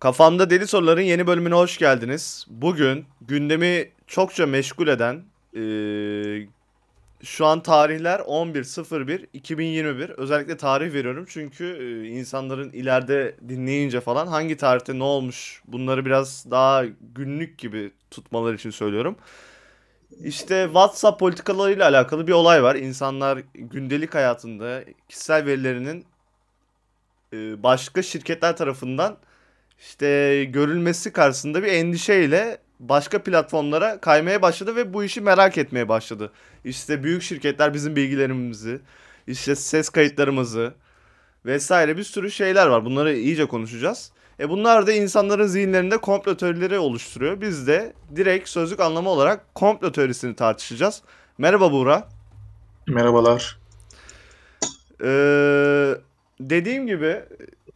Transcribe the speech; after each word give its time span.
Kafamda 0.00 0.50
Deli 0.50 0.66
Soruların 0.66 1.00
yeni 1.00 1.26
bölümüne 1.26 1.54
hoş 1.54 1.78
geldiniz. 1.78 2.46
Bugün 2.50 3.04
gündemi 3.20 3.90
çokça 4.06 4.46
meşgul 4.46 4.88
eden 4.88 5.24
eee, 5.52 6.48
şu 7.22 7.46
an 7.46 7.62
tarihler 7.62 8.20
11.01.2021. 8.20 10.12
Özellikle 10.16 10.56
tarih 10.56 10.92
veriyorum 10.92 11.24
çünkü 11.28 11.64
eee, 11.64 12.08
insanların 12.10 12.70
ileride 12.70 13.36
dinleyince 13.48 14.00
falan 14.00 14.26
hangi 14.26 14.56
tarihte 14.56 14.98
ne 14.98 15.02
olmuş 15.04 15.62
bunları 15.66 16.04
biraz 16.06 16.46
daha 16.50 16.84
günlük 17.14 17.58
gibi 17.58 17.92
tutmaları 18.10 18.54
için 18.56 18.70
söylüyorum. 18.70 19.16
İşte 20.24 20.64
WhatsApp 20.64 21.20
politikalarıyla 21.20 21.88
alakalı 21.88 22.26
bir 22.26 22.32
olay 22.32 22.62
var. 22.62 22.74
İnsanlar 22.76 23.38
gündelik 23.54 24.14
hayatında 24.14 24.84
kişisel 25.08 25.46
verilerinin 25.46 26.04
e, 27.32 27.62
başka 27.62 28.02
şirketler 28.02 28.56
tarafından 28.56 29.16
işte 29.80 30.44
görülmesi 30.44 31.12
karşısında 31.12 31.62
bir 31.62 31.72
endişeyle 31.72 32.58
başka 32.80 33.22
platformlara 33.22 34.00
kaymaya 34.00 34.42
başladı 34.42 34.76
ve 34.76 34.94
bu 34.94 35.04
işi 35.04 35.20
merak 35.20 35.58
etmeye 35.58 35.88
başladı. 35.88 36.32
İşte 36.64 37.02
büyük 37.02 37.22
şirketler 37.22 37.74
bizim 37.74 37.96
bilgilerimizi, 37.96 38.80
işte 39.26 39.54
ses 39.54 39.88
kayıtlarımızı 39.88 40.74
vesaire 41.46 41.96
bir 41.96 42.02
sürü 42.02 42.30
şeyler 42.30 42.66
var. 42.66 42.84
Bunları 42.84 43.14
iyice 43.14 43.46
konuşacağız. 43.46 44.12
E 44.40 44.48
bunlar 44.48 44.86
da 44.86 44.92
insanların 44.92 45.46
zihinlerinde 45.46 45.98
komplo 45.98 46.36
teorileri 46.36 46.78
oluşturuyor. 46.78 47.40
Biz 47.40 47.66
de 47.66 47.92
direkt 48.16 48.48
sözlük 48.48 48.80
anlamı 48.80 49.08
olarak 49.08 49.54
komplo 49.54 49.92
teorisini 49.92 50.36
tartışacağız. 50.36 51.02
Merhaba 51.38 51.72
Buğra. 51.72 52.08
Merhabalar. 52.88 53.58
Ee, 55.04 55.94
dediğim 56.40 56.86
gibi 56.86 57.20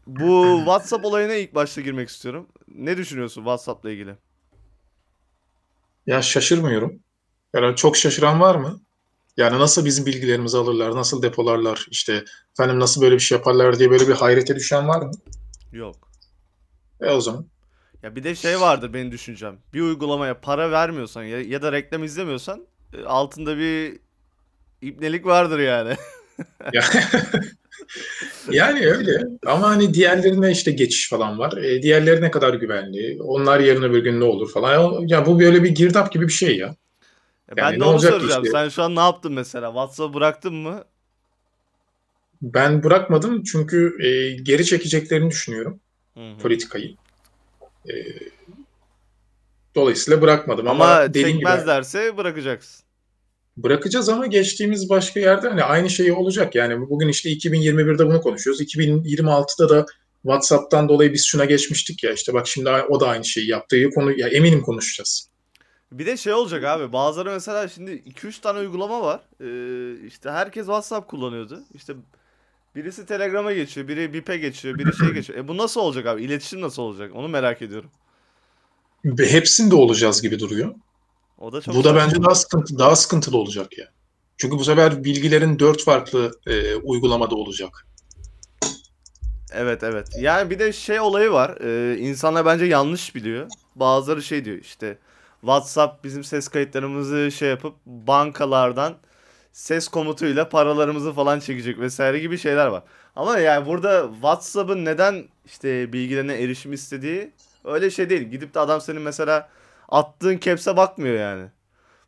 bu 0.06 0.56
WhatsApp 0.58 1.04
olayına 1.04 1.34
ilk 1.34 1.54
başta 1.54 1.80
girmek 1.80 2.08
istiyorum. 2.08 2.48
Ne 2.68 2.96
düşünüyorsun 2.96 3.40
WhatsApp'la 3.40 3.90
ilgili? 3.90 4.16
Ya 6.06 6.22
şaşırmıyorum. 6.22 7.00
Yani 7.54 7.76
çok 7.76 7.96
şaşıran 7.96 8.40
var 8.40 8.54
mı? 8.54 8.80
Yani 9.36 9.58
nasıl 9.58 9.84
bizim 9.84 10.06
bilgilerimizi 10.06 10.58
alırlar, 10.58 10.96
nasıl 10.96 11.22
depolarlar, 11.22 11.86
işte 11.90 12.24
efendim 12.52 12.80
nasıl 12.80 13.02
böyle 13.02 13.14
bir 13.14 13.20
şey 13.20 13.38
yaparlar 13.38 13.78
diye 13.78 13.90
böyle 13.90 14.08
bir 14.08 14.12
hayrete 14.12 14.56
düşen 14.56 14.88
var 14.88 15.02
mı? 15.02 15.10
Yok. 15.72 16.08
E 17.00 17.10
o 17.10 17.20
zaman. 17.20 17.46
Ya 18.02 18.16
bir 18.16 18.24
de 18.24 18.34
şey 18.34 18.60
vardır 18.60 18.92
benim 18.92 19.12
düşüncem. 19.12 19.58
Bir 19.72 19.80
uygulamaya 19.80 20.40
para 20.40 20.70
vermiyorsan 20.70 21.22
ya, 21.22 21.40
ya 21.40 21.62
da 21.62 21.72
reklam 21.72 22.04
izlemiyorsan 22.04 22.66
e, 22.92 23.04
altında 23.04 23.58
bir 23.58 24.00
ibnelik 24.82 25.26
vardır 25.26 25.58
yani. 25.58 25.96
Ya, 28.50 28.66
yani 28.66 28.86
öyle. 28.86 29.24
Ama 29.46 29.70
hani 29.70 29.94
diğerlerine 29.94 30.50
işte 30.50 30.70
geçiş 30.70 31.08
falan 31.10 31.38
var. 31.38 31.56
E, 31.56 31.82
diğerleri 31.82 32.20
ne 32.22 32.30
kadar 32.30 32.54
güvenli? 32.54 33.18
Onlar 33.22 33.60
yarın 33.60 33.82
öbür 33.82 34.04
gün 34.04 34.20
ne 34.20 34.24
olur 34.24 34.52
falan. 34.52 35.06
Ya, 35.08 35.26
bu 35.26 35.40
böyle 35.40 35.62
bir 35.62 35.70
girdap 35.70 36.12
gibi 36.12 36.28
bir 36.28 36.32
şey 36.32 36.56
ya. 36.56 36.66
Ya 36.66 36.76
Yani 37.56 37.72
ben 37.72 37.80
de 37.80 37.84
ne 37.84 37.84
onu 37.84 38.00
soracağım. 38.00 38.44
işte? 38.44 38.50
Sen 38.52 38.68
şu 38.68 38.82
an 38.82 38.96
ne 38.96 39.00
yaptın 39.00 39.32
mesela? 39.32 39.68
WhatsApp'ı 39.68 40.14
bıraktın 40.14 40.54
mı? 40.54 40.84
Ben 42.42 42.82
bırakmadım 42.82 43.42
çünkü 43.42 43.96
e, 44.06 44.42
geri 44.42 44.64
çekeceklerini 44.64 45.30
düşünüyorum 45.30 45.80
Hı 46.14 46.20
hı. 46.20 46.38
politikayı. 46.38 46.94
E, 47.88 47.92
dolayısıyla 49.74 50.22
bırakmadım 50.22 50.68
ama, 50.68 50.84
Ama 50.84 51.08
dediğim 51.14 51.28
gibi 51.28 51.44
çekmezlerse 51.44 52.16
bırakacaksın. 52.16 52.83
Bırakacağız 53.56 54.08
ama 54.08 54.26
geçtiğimiz 54.26 54.90
başka 54.90 55.20
yerde 55.20 55.48
hani 55.48 55.62
aynı 55.62 55.90
şey 55.90 56.12
olacak. 56.12 56.54
Yani 56.54 56.90
bugün 56.90 57.08
işte 57.08 57.30
2021'de 57.30 58.06
bunu 58.06 58.20
konuşuyoruz. 58.20 58.62
2026'da 58.62 59.68
da 59.68 59.86
WhatsApp'tan 60.22 60.88
dolayı 60.88 61.12
biz 61.12 61.24
şuna 61.24 61.44
geçmiştik 61.44 62.04
ya 62.04 62.12
işte 62.12 62.34
bak 62.34 62.48
şimdi 62.48 62.70
o 62.70 63.00
da 63.00 63.08
aynı 63.08 63.24
şeyi 63.24 63.48
yaptığı 63.48 63.90
konu 63.90 64.18
ya 64.18 64.28
eminim 64.28 64.62
konuşacağız. 64.62 65.28
Bir 65.92 66.06
de 66.06 66.16
şey 66.16 66.32
olacak 66.32 66.64
abi. 66.64 66.92
Bazıları 66.92 67.30
mesela 67.30 67.68
şimdi 67.68 67.90
2-3 67.90 68.40
tane 68.40 68.58
uygulama 68.58 69.02
var. 69.02 69.20
Ee, 69.40 70.06
işte 70.06 70.30
herkes 70.30 70.64
WhatsApp 70.64 71.08
kullanıyordu. 71.08 71.62
İşte 71.74 71.94
birisi 72.76 73.06
Telegram'a 73.06 73.52
geçiyor, 73.52 73.88
biri 73.88 74.12
Bip'e 74.12 74.36
geçiyor, 74.36 74.78
biri 74.78 74.96
şey 74.96 75.08
geçiyor. 75.08 75.38
E 75.38 75.48
bu 75.48 75.56
nasıl 75.56 75.80
olacak 75.80 76.06
abi? 76.06 76.22
İletişim 76.22 76.60
nasıl 76.60 76.82
olacak? 76.82 77.10
Onu 77.14 77.28
merak 77.28 77.62
ediyorum. 77.62 77.90
Hepsinde 79.18 79.74
olacağız 79.74 80.22
gibi 80.22 80.38
duruyor. 80.38 80.74
O 81.44 81.52
da 81.52 81.60
çok 81.60 81.74
Bu 81.74 81.84
da 81.84 81.94
bence 81.94 82.22
daha 82.22 82.34
sıkıntı 82.34 82.78
daha 82.78 82.96
sıkıntılı 82.96 83.36
olacak 83.36 83.78
ya. 83.78 83.84
Çünkü 84.36 84.58
bu 84.58 84.64
sefer 84.64 85.04
bilgilerin 85.04 85.58
dört 85.58 85.82
farklı 85.82 86.32
e, 86.46 86.74
uygulamada 86.74 87.34
olacak. 87.34 87.86
Evet 89.52 89.82
evet. 89.82 90.08
Yani 90.18 90.50
bir 90.50 90.58
de 90.58 90.72
şey 90.72 91.00
olayı 91.00 91.30
var. 91.30 91.56
Ee, 91.60 91.98
insanlar 91.98 92.46
bence 92.46 92.64
yanlış 92.64 93.14
biliyor. 93.14 93.48
Bazıları 93.76 94.22
şey 94.22 94.44
diyor 94.44 94.58
işte 94.58 94.98
WhatsApp 95.40 96.04
bizim 96.04 96.24
ses 96.24 96.48
kayıtlarımızı 96.48 97.32
şey 97.32 97.48
yapıp 97.48 97.74
bankalardan 97.86 98.94
ses 99.52 99.88
komutuyla 99.88 100.48
paralarımızı 100.48 101.12
falan 101.12 101.40
çekecek 101.40 101.78
vesaire 101.78 102.18
gibi 102.18 102.38
şeyler 102.38 102.66
var. 102.66 102.82
Ama 103.16 103.38
yani 103.38 103.66
burada 103.66 104.08
WhatsApp'ın 104.12 104.84
neden 104.84 105.24
işte 105.46 105.92
bilgilerine 105.92 106.34
erişim 106.34 106.72
istediği 106.72 107.32
öyle 107.64 107.90
şey 107.90 108.10
değil. 108.10 108.22
Gidip 108.22 108.54
de 108.54 108.60
adam 108.60 108.80
senin 108.80 109.02
mesela 109.02 109.48
attığın 109.88 110.38
caps'e 110.38 110.76
bakmıyor 110.76 111.14
yani. 111.14 111.48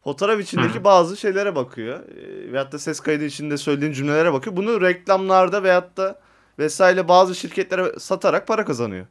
Fotoğraf 0.04 0.41
içindeki 0.41 0.84
bazı 0.84 1.16
şeylere 1.16 1.54
bakıyor. 1.56 2.09
Ee, 2.09 2.53
veyahut 2.53 2.72
da 2.72 2.78
ses 2.78 3.00
kaydı 3.00 3.25
içinde 3.25 3.56
söylediğin 3.56 3.92
cümlelere 3.92 4.32
bakıyor. 4.32 4.56
Bunu 4.56 4.81
reklamlarda 4.81 5.62
veyahut 5.62 5.97
da 5.97 6.20
vesaire 6.59 7.09
bazı 7.09 7.34
şirketlere 7.34 7.98
satarak 7.98 8.47
para 8.47 8.65
kazanıyor. 8.65 9.06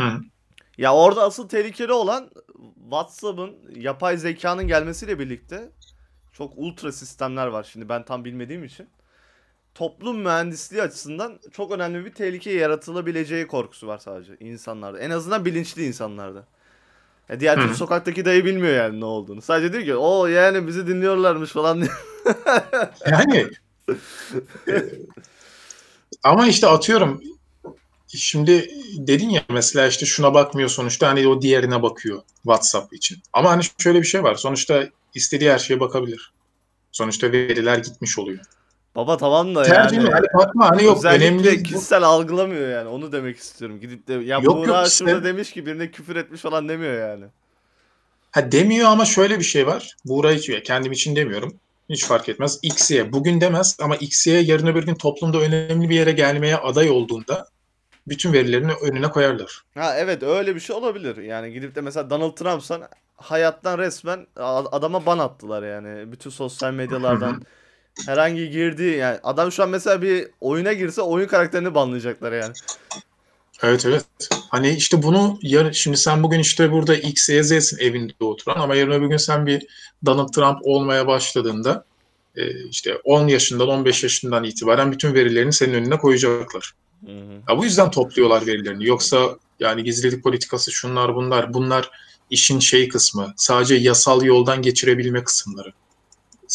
Hı. 0.00 0.20
Ya 0.78 0.94
orada 0.94 1.22
asıl 1.22 1.48
tehlikeli 1.48 1.92
olan 1.92 2.30
WhatsApp'ın 2.80 3.56
yapay 3.76 4.16
zekanın 4.16 4.66
gelmesiyle 4.66 5.18
birlikte 5.18 5.70
çok 6.32 6.52
ultra 6.56 6.92
sistemler 6.92 7.46
var 7.46 7.64
şimdi 7.72 7.88
ben 7.88 8.04
tam 8.04 8.24
bilmediğim 8.24 8.64
için. 8.64 8.88
Toplum 9.74 10.18
mühendisliği 10.18 10.82
açısından 10.82 11.40
çok 11.52 11.72
önemli 11.72 12.04
bir 12.04 12.12
tehlike 12.12 12.50
yaratılabileceği 12.50 13.46
korkusu 13.46 13.86
var 13.86 13.98
sadece 13.98 14.36
insanlarda. 14.40 14.98
En 14.98 15.10
azından 15.10 15.44
bilinçli 15.44 15.86
insanlarda. 15.86 16.46
Ya 17.28 17.40
diğer 17.40 17.56
türlü 17.60 17.74
sokaktaki 17.74 18.24
dayı 18.24 18.44
bilmiyor 18.44 18.74
yani 18.74 19.00
ne 19.00 19.04
olduğunu. 19.04 19.42
Sadece 19.42 19.72
diyor 19.72 19.84
ki 19.84 19.94
o 19.94 20.26
yani 20.26 20.66
bizi 20.66 20.86
dinliyorlarmış 20.86 21.50
falan 21.50 21.82
diyor. 21.82 22.00
Yani 23.10 23.46
e, 24.68 24.74
ama 26.22 26.46
işte 26.46 26.66
atıyorum 26.66 27.22
şimdi 28.08 28.70
dedin 28.98 29.28
ya 29.28 29.42
mesela 29.48 29.86
işte 29.86 30.06
şuna 30.06 30.34
bakmıyor 30.34 30.68
sonuçta 30.68 31.08
hani 31.08 31.28
o 31.28 31.42
diğerine 31.42 31.82
bakıyor 31.82 32.22
WhatsApp 32.42 32.92
için. 32.92 33.18
Ama 33.32 33.50
hani 33.50 33.62
şöyle 33.78 34.00
bir 34.00 34.06
şey 34.06 34.22
var. 34.22 34.34
Sonuçta 34.34 34.88
istediği 35.14 35.50
her 35.50 35.58
şeye 35.58 35.80
bakabilir. 35.80 36.32
Sonuçta 36.92 37.32
veriler 37.32 37.78
gitmiş 37.78 38.18
oluyor. 38.18 38.44
Baba 38.96 39.16
tamam 39.16 39.54
da 39.54 39.62
Tercih 39.62 39.96
yani. 39.96 40.08
mi? 40.08 40.12
Hani 40.14 40.26
bakma 40.34 40.70
hani 40.70 40.84
yok 40.84 40.96
Özellikle 40.96 41.26
önemli 41.26 41.62
kişisel 41.62 42.02
algılamıyor 42.02 42.68
yani. 42.68 42.88
Onu 42.88 43.12
demek 43.12 43.36
istiyorum. 43.36 43.80
Gidip 43.80 44.08
de 44.08 44.12
ya 44.12 44.20
Yok, 44.36 44.44
yok, 44.44 44.56
Buğra 44.56 44.82
işte. 44.82 45.04
şurada 45.04 45.24
demiş 45.24 45.52
ki 45.52 45.66
birine 45.66 45.90
küfür 45.90 46.16
etmiş 46.16 46.40
falan 46.40 46.68
demiyor 46.68 47.08
yani. 47.08 47.24
Ha 48.30 48.52
demiyor 48.52 48.88
ama 48.88 49.04
şöyle 49.04 49.38
bir 49.38 49.44
şey 49.44 49.66
var. 49.66 49.96
Buğra 50.04 50.30
hiç 50.30 50.50
kendim 50.64 50.92
için 50.92 51.16
demiyorum. 51.16 51.54
Hiç 51.90 52.04
fark 52.04 52.28
etmez. 52.28 52.58
X'ye 52.62 53.12
bugün 53.12 53.40
demez 53.40 53.76
ama 53.82 53.96
X'ye 53.96 54.40
yarın 54.40 54.66
öbür 54.66 54.86
gün 54.86 54.94
toplumda 54.94 55.38
önemli 55.38 55.88
bir 55.88 55.94
yere 55.94 56.12
gelmeye 56.12 56.56
aday 56.56 56.90
olduğunda 56.90 57.48
bütün 58.08 58.32
verilerini 58.32 58.72
önüne 58.72 59.10
koyarlar. 59.10 59.62
Ha 59.74 59.94
evet 59.96 60.22
öyle 60.22 60.54
bir 60.54 60.60
şey 60.60 60.76
olabilir. 60.76 61.16
Yani 61.16 61.52
gidip 61.52 61.74
de 61.74 61.80
mesela 61.80 62.10
Donald 62.10 62.36
Trump'san 62.36 62.82
hayattan 63.16 63.78
resmen 63.78 64.26
adama 64.36 65.06
ban 65.06 65.18
attılar 65.18 65.62
yani. 65.62 66.12
Bütün 66.12 66.30
sosyal 66.30 66.72
medyalardan 66.72 67.42
herhangi 68.06 68.50
girdiği 68.50 68.96
yani 68.96 69.18
adam 69.22 69.52
şu 69.52 69.62
an 69.62 69.68
mesela 69.68 70.02
bir 70.02 70.28
oyuna 70.40 70.72
girse 70.72 71.02
oyun 71.02 71.26
karakterini 71.26 71.74
banlayacaklar 71.74 72.32
yani. 72.32 72.52
Evet 73.62 73.86
evet. 73.86 74.04
Hani 74.50 74.70
işte 74.70 75.02
bunu 75.02 75.38
yar 75.42 75.72
şimdi 75.72 75.96
sen 75.96 76.22
bugün 76.22 76.38
işte 76.38 76.72
burada 76.72 76.94
X, 76.94 77.28
Y, 77.28 77.42
Z'sin 77.42 77.78
evinde 77.78 78.12
oturan 78.20 78.60
ama 78.60 78.74
yarın 78.74 78.92
öbür 78.92 79.06
gün 79.06 79.16
sen 79.16 79.46
bir 79.46 79.66
Donald 80.06 80.28
Trump 80.28 80.58
olmaya 80.62 81.06
başladığında 81.06 81.84
e, 82.36 82.68
işte 82.68 82.96
10 83.04 83.28
yaşından 83.28 83.68
15 83.68 84.02
yaşından 84.02 84.44
itibaren 84.44 84.92
bütün 84.92 85.14
verilerini 85.14 85.52
senin 85.52 85.74
önüne 85.74 85.98
koyacaklar. 85.98 86.74
Hı 87.06 87.12
hı. 87.12 87.34
Ya 87.48 87.58
bu 87.58 87.64
yüzden 87.64 87.90
topluyorlar 87.90 88.46
verilerini. 88.46 88.86
Yoksa 88.86 89.36
yani 89.60 89.84
gizlilik 89.84 90.22
politikası 90.22 90.72
şunlar 90.72 91.14
bunlar 91.14 91.54
bunlar 91.54 91.90
işin 92.30 92.58
şey 92.58 92.88
kısmı. 92.88 93.34
Sadece 93.36 93.74
yasal 93.74 94.22
yoldan 94.22 94.62
geçirebilme 94.62 95.24
kısımları. 95.24 95.72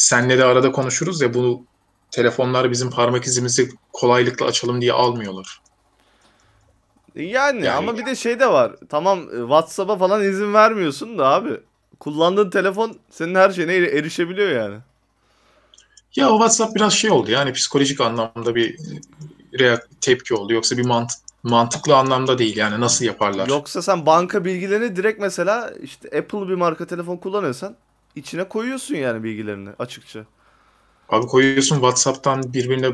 Senle 0.00 0.38
de 0.38 0.44
arada 0.44 0.72
konuşuruz 0.72 1.20
ya 1.20 1.34
bunu 1.34 1.62
telefonlar 2.10 2.70
bizim 2.70 2.90
parmak 2.90 3.24
izimizi 3.24 3.70
kolaylıkla 3.92 4.46
açalım 4.46 4.80
diye 4.80 4.92
almıyorlar. 4.92 5.60
Yani, 7.14 7.30
Yani- 7.64 7.70
ama 7.70 7.98
bir 7.98 8.06
de 8.06 8.16
şey 8.16 8.40
de 8.40 8.46
var. 8.46 8.72
Tamam 8.88 9.20
e, 9.20 9.40
WhatsApp'a 9.40 9.96
falan 9.98 10.24
izin 10.24 10.54
vermiyorsun 10.54 11.18
da 11.18 11.26
abi. 11.28 11.60
Kullandığın 12.00 12.50
telefon 12.50 12.98
senin 13.10 13.34
her 13.34 13.50
şeyine 13.50 13.74
eri- 13.74 13.98
erişebiliyor 13.98 14.48
yani. 14.48 14.76
Ya 16.16 16.30
o 16.30 16.32
WhatsApp 16.32 16.74
biraz 16.74 16.92
şey 16.92 17.10
oldu 17.10 17.30
yani 17.30 17.52
psikolojik 17.52 18.00
anlamda 18.00 18.54
bir 18.54 18.76
reak- 19.52 19.86
tepki 20.00 20.34
oldu. 20.34 20.52
Yoksa 20.52 20.76
bir 20.76 20.86
mant 20.86 21.12
Mantıklı 21.42 21.96
anlamda 21.96 22.38
değil 22.38 22.56
yani 22.56 22.80
nasıl 22.80 23.04
yaparlar? 23.04 23.48
Yoksa 23.48 23.82
sen 23.82 24.06
banka 24.06 24.44
bilgilerini 24.44 24.96
direkt 24.96 25.20
mesela 25.20 25.70
işte 25.82 26.18
Apple 26.18 26.48
bir 26.48 26.54
marka 26.54 26.86
telefon 26.86 27.16
kullanıyorsan 27.16 27.76
içine 28.16 28.44
koyuyorsun 28.44 28.94
yani 28.94 29.24
bilgilerini 29.24 29.70
açıkça. 29.78 30.24
Abi 31.08 31.26
koyuyorsun 31.26 31.76
WhatsApp'tan 31.76 32.52
birbirine 32.52 32.90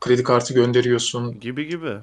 kredi 0.00 0.22
kartı 0.22 0.54
gönderiyorsun. 0.54 1.40
Gibi 1.40 1.68
gibi. 1.68 1.96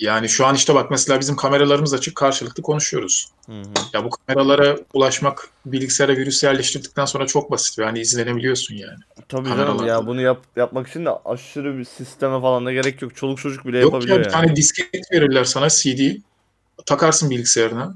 Yani 0.00 0.28
şu 0.28 0.46
an 0.46 0.54
işte 0.54 0.74
bak 0.74 0.90
mesela 0.90 1.20
bizim 1.20 1.36
kameralarımız 1.36 1.94
açık 1.94 2.16
karşılıklı 2.16 2.62
konuşuyoruz. 2.62 3.28
Hı 3.46 3.52
hı. 3.52 3.64
Ya 3.92 4.04
bu 4.04 4.10
kameralara 4.10 4.78
ulaşmak 4.92 5.48
bilgisayara 5.66 6.16
virüs 6.16 6.42
yerleştirdikten 6.42 7.04
sonra 7.04 7.26
çok 7.26 7.50
basit. 7.50 7.78
Yani 7.78 8.00
izlenebiliyorsun 8.00 8.74
yani. 8.74 8.98
Tabii 9.28 9.48
canım 9.48 9.86
ya 9.86 10.06
bunu 10.06 10.20
yap, 10.20 10.42
yapmak 10.56 10.88
için 10.88 11.04
de 11.04 11.10
aşırı 11.24 11.78
bir 11.78 11.84
sisteme 11.84 12.40
falan 12.40 12.66
da 12.66 12.72
gerek 12.72 13.02
yok. 13.02 13.16
Çoluk 13.16 13.38
çocuk 13.38 13.66
bile 13.66 13.78
Yok 13.78 13.82
ya 13.82 13.86
yapabiliyor 13.86 14.18
bir 14.18 14.24
yani. 14.24 14.32
tane 14.32 14.56
disket 14.56 15.12
verirler 15.12 15.44
sana 15.44 15.68
CD. 15.68 16.16
Takarsın 16.86 17.30
bilgisayarına. 17.30 17.94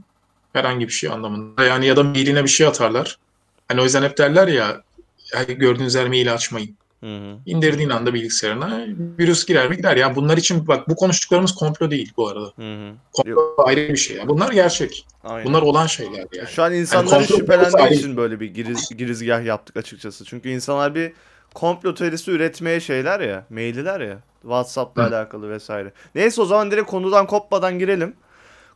Herhangi 0.52 0.88
bir 0.88 0.92
şey 0.92 1.10
anlamında. 1.10 1.64
Yani 1.64 1.86
ya 1.86 1.96
da 1.96 2.02
mailine 2.02 2.44
bir 2.44 2.48
şey 2.48 2.66
atarlar. 2.66 3.18
Hani 3.72 3.80
o 3.80 3.84
yüzden 3.84 4.02
hep 4.02 4.18
derler 4.18 4.48
ya 4.48 4.82
"Yani 5.34 5.54
gördüğünüz 5.54 5.96
her 5.96 6.08
maili 6.08 6.30
açmayın. 6.30 6.76
Hı 7.00 7.06
hı. 7.16 7.36
İndirdiğin 7.46 7.90
anda 7.90 8.14
bilgisayarına 8.14 8.84
virüs 9.18 9.46
girer 9.46 9.68
mi 9.68 9.76
gider. 9.76 9.96
Yani 9.96 10.16
bunlar 10.16 10.36
için 10.36 10.66
bak 10.66 10.88
bu 10.88 10.96
konuştuklarımız 10.96 11.54
komplo 11.54 11.90
değil 11.90 12.12
bu 12.16 12.28
arada. 12.28 12.52
Hı 12.56 12.74
hı. 12.74 12.92
Komplo 13.12 13.54
ayrı 13.58 13.88
bir 13.92 13.96
şey. 13.96 14.16
ya. 14.16 14.28
Bunlar 14.28 14.52
gerçek. 14.52 15.06
Aynen. 15.24 15.44
Bunlar 15.46 15.62
olan 15.62 15.86
şeyler 15.86 16.26
yani. 16.32 16.48
Şu 16.48 16.62
an 16.62 16.74
insanların 16.74 17.10
komplo 17.26 17.36
şüphelendiği 17.36 17.98
için 17.98 18.16
böyle 18.16 18.40
bir 18.40 18.46
giriz, 18.54 18.88
girizgah 18.96 19.44
yaptık 19.44 19.76
açıkçası. 19.76 20.24
Çünkü 20.24 20.48
insanlar 20.48 20.94
bir 20.94 21.12
komplo 21.54 21.94
teorisi 21.94 22.30
üretmeye 22.30 22.80
şeyler 22.80 23.20
ya, 23.20 23.46
maililer 23.50 24.00
ya. 24.00 24.18
WhatsApp'la 24.42 25.02
Hı. 25.02 25.06
alakalı 25.16 25.50
vesaire. 25.50 25.92
Neyse 26.14 26.40
o 26.40 26.44
zaman 26.44 26.70
direkt 26.70 26.90
konudan 26.90 27.26
kopmadan 27.26 27.78
girelim. 27.78 28.14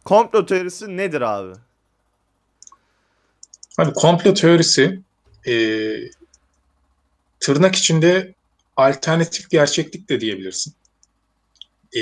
Komplo 0.04 0.46
teorisi 0.46 0.96
nedir 0.96 1.20
abi? 1.20 1.52
Hani 3.76 3.92
komplo 3.92 4.34
teorisi 4.34 5.00
e, 5.46 5.54
tırnak 7.40 7.76
içinde 7.76 8.34
alternatif 8.76 9.50
gerçeklik 9.50 10.08
de 10.08 10.20
diyebilirsin. 10.20 10.74
E, 11.96 12.00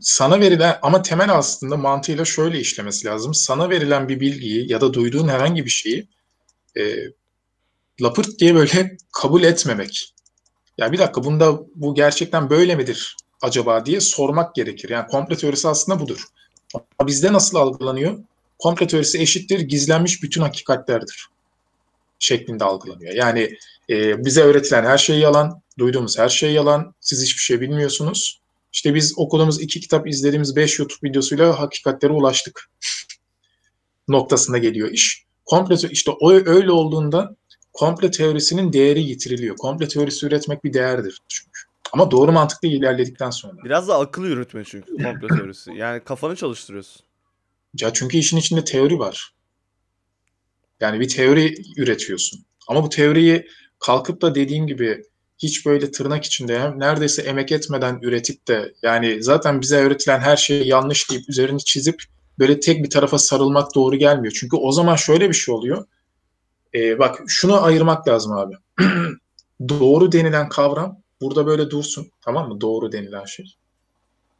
sana 0.00 0.40
verilen 0.40 0.78
ama 0.82 1.02
temel 1.02 1.32
aslında 1.32 1.76
mantığıyla 1.76 2.24
şöyle 2.24 2.60
işlemesi 2.60 3.06
lazım. 3.06 3.34
Sana 3.34 3.70
verilen 3.70 4.08
bir 4.08 4.20
bilgiyi 4.20 4.72
ya 4.72 4.80
da 4.80 4.94
duyduğun 4.94 5.28
herhangi 5.28 5.64
bir 5.64 5.70
şeyi 5.70 6.08
e, 6.76 6.82
lapırt 8.02 8.38
diye 8.38 8.54
böyle 8.54 8.96
kabul 9.12 9.42
etmemek. 9.42 10.14
Ya 10.78 10.92
bir 10.92 10.98
dakika 10.98 11.24
bunda 11.24 11.60
bu 11.74 11.94
gerçekten 11.94 12.50
böyle 12.50 12.76
midir 12.76 13.16
acaba 13.42 13.86
diye 13.86 14.00
sormak 14.00 14.54
gerekir. 14.54 14.88
Yani 14.88 15.06
komplo 15.06 15.36
teorisi 15.36 15.68
aslında 15.68 16.00
budur. 16.00 16.24
Ama 16.74 17.08
bizde 17.08 17.32
nasıl 17.32 17.58
algılanıyor? 17.58 18.18
Komplo 18.58 18.86
teorisi 18.86 19.20
eşittir 19.20 19.60
gizlenmiş 19.60 20.22
bütün 20.22 20.42
hakikatlerdir 20.42 21.28
şeklinde 22.18 22.64
algılanıyor. 22.64 23.14
Yani 23.14 23.56
e, 23.90 24.24
bize 24.24 24.42
öğretilen 24.42 24.84
her 24.84 24.98
şey 24.98 25.18
yalan, 25.18 25.60
duyduğumuz 25.78 26.18
her 26.18 26.28
şey 26.28 26.52
yalan, 26.52 26.94
siz 27.00 27.22
hiçbir 27.22 27.42
şey 27.42 27.60
bilmiyorsunuz. 27.60 28.40
İşte 28.72 28.94
biz 28.94 29.18
okuduğumuz 29.18 29.60
iki 29.60 29.80
kitap, 29.80 30.08
izlediğimiz 30.08 30.56
beş 30.56 30.78
YouTube 30.78 31.08
videosuyla 31.08 31.60
hakikatlere 31.60 32.12
ulaştık 32.12 32.70
noktasına 34.08 34.58
geliyor 34.58 34.90
iş. 34.90 35.24
Komplo 35.44 35.76
te- 35.76 35.90
işte 35.90 36.10
o 36.10 36.32
öyle 36.32 36.70
olduğunda 36.70 37.36
komplo 37.72 38.10
teorisinin 38.10 38.72
değeri 38.72 39.00
yitiriliyor. 39.00 39.56
Komplo 39.56 39.88
teorisi 39.88 40.26
üretmek 40.26 40.64
bir 40.64 40.72
değerdir 40.72 41.22
çünkü. 41.28 41.60
Ama 41.92 42.10
doğru 42.10 42.32
mantıklı 42.32 42.68
ilerledikten 42.68 43.30
sonra. 43.30 43.64
Biraz 43.64 43.88
da 43.88 43.98
akıl 43.98 44.24
yürütme 44.24 44.64
çünkü 44.64 44.96
komplo 45.02 45.28
teorisi. 45.28 45.70
Yani 45.74 46.00
kafanı 46.00 46.36
çalıştırıyorsun. 46.36 47.02
Ya 47.80 47.92
çünkü 47.92 48.16
işin 48.18 48.36
içinde 48.36 48.64
teori 48.64 48.98
var. 48.98 49.34
Yani 50.80 51.00
bir 51.00 51.08
teori 51.08 51.54
üretiyorsun. 51.76 52.44
Ama 52.68 52.82
bu 52.82 52.88
teoriyi 52.88 53.46
kalkıp 53.78 54.22
da 54.22 54.34
dediğim 54.34 54.66
gibi 54.66 55.02
hiç 55.38 55.66
böyle 55.66 55.90
tırnak 55.90 56.24
içinde 56.24 56.78
neredeyse 56.78 57.22
emek 57.22 57.52
etmeden 57.52 57.98
üretip 58.02 58.48
de 58.48 58.74
yani 58.82 59.22
zaten 59.22 59.60
bize 59.60 59.76
öğretilen 59.76 60.20
her 60.20 60.36
şey 60.36 60.66
yanlış 60.66 61.10
deyip 61.10 61.28
üzerini 61.28 61.64
çizip 61.64 62.02
böyle 62.38 62.60
tek 62.60 62.84
bir 62.84 62.90
tarafa 62.90 63.18
sarılmak 63.18 63.74
doğru 63.74 63.96
gelmiyor. 63.96 64.34
Çünkü 64.40 64.56
o 64.56 64.72
zaman 64.72 64.96
şöyle 64.96 65.28
bir 65.28 65.34
şey 65.34 65.54
oluyor. 65.54 65.86
Ee, 66.74 66.98
bak 66.98 67.22
şunu 67.26 67.62
ayırmak 67.64 68.08
lazım 68.08 68.32
abi. 68.32 68.54
doğru 69.68 70.12
denilen 70.12 70.48
kavram 70.48 71.02
burada 71.20 71.46
böyle 71.46 71.70
dursun. 71.70 72.10
Tamam 72.20 72.48
mı? 72.48 72.60
Doğru 72.60 72.92
denilen 72.92 73.24
şey. 73.24 73.54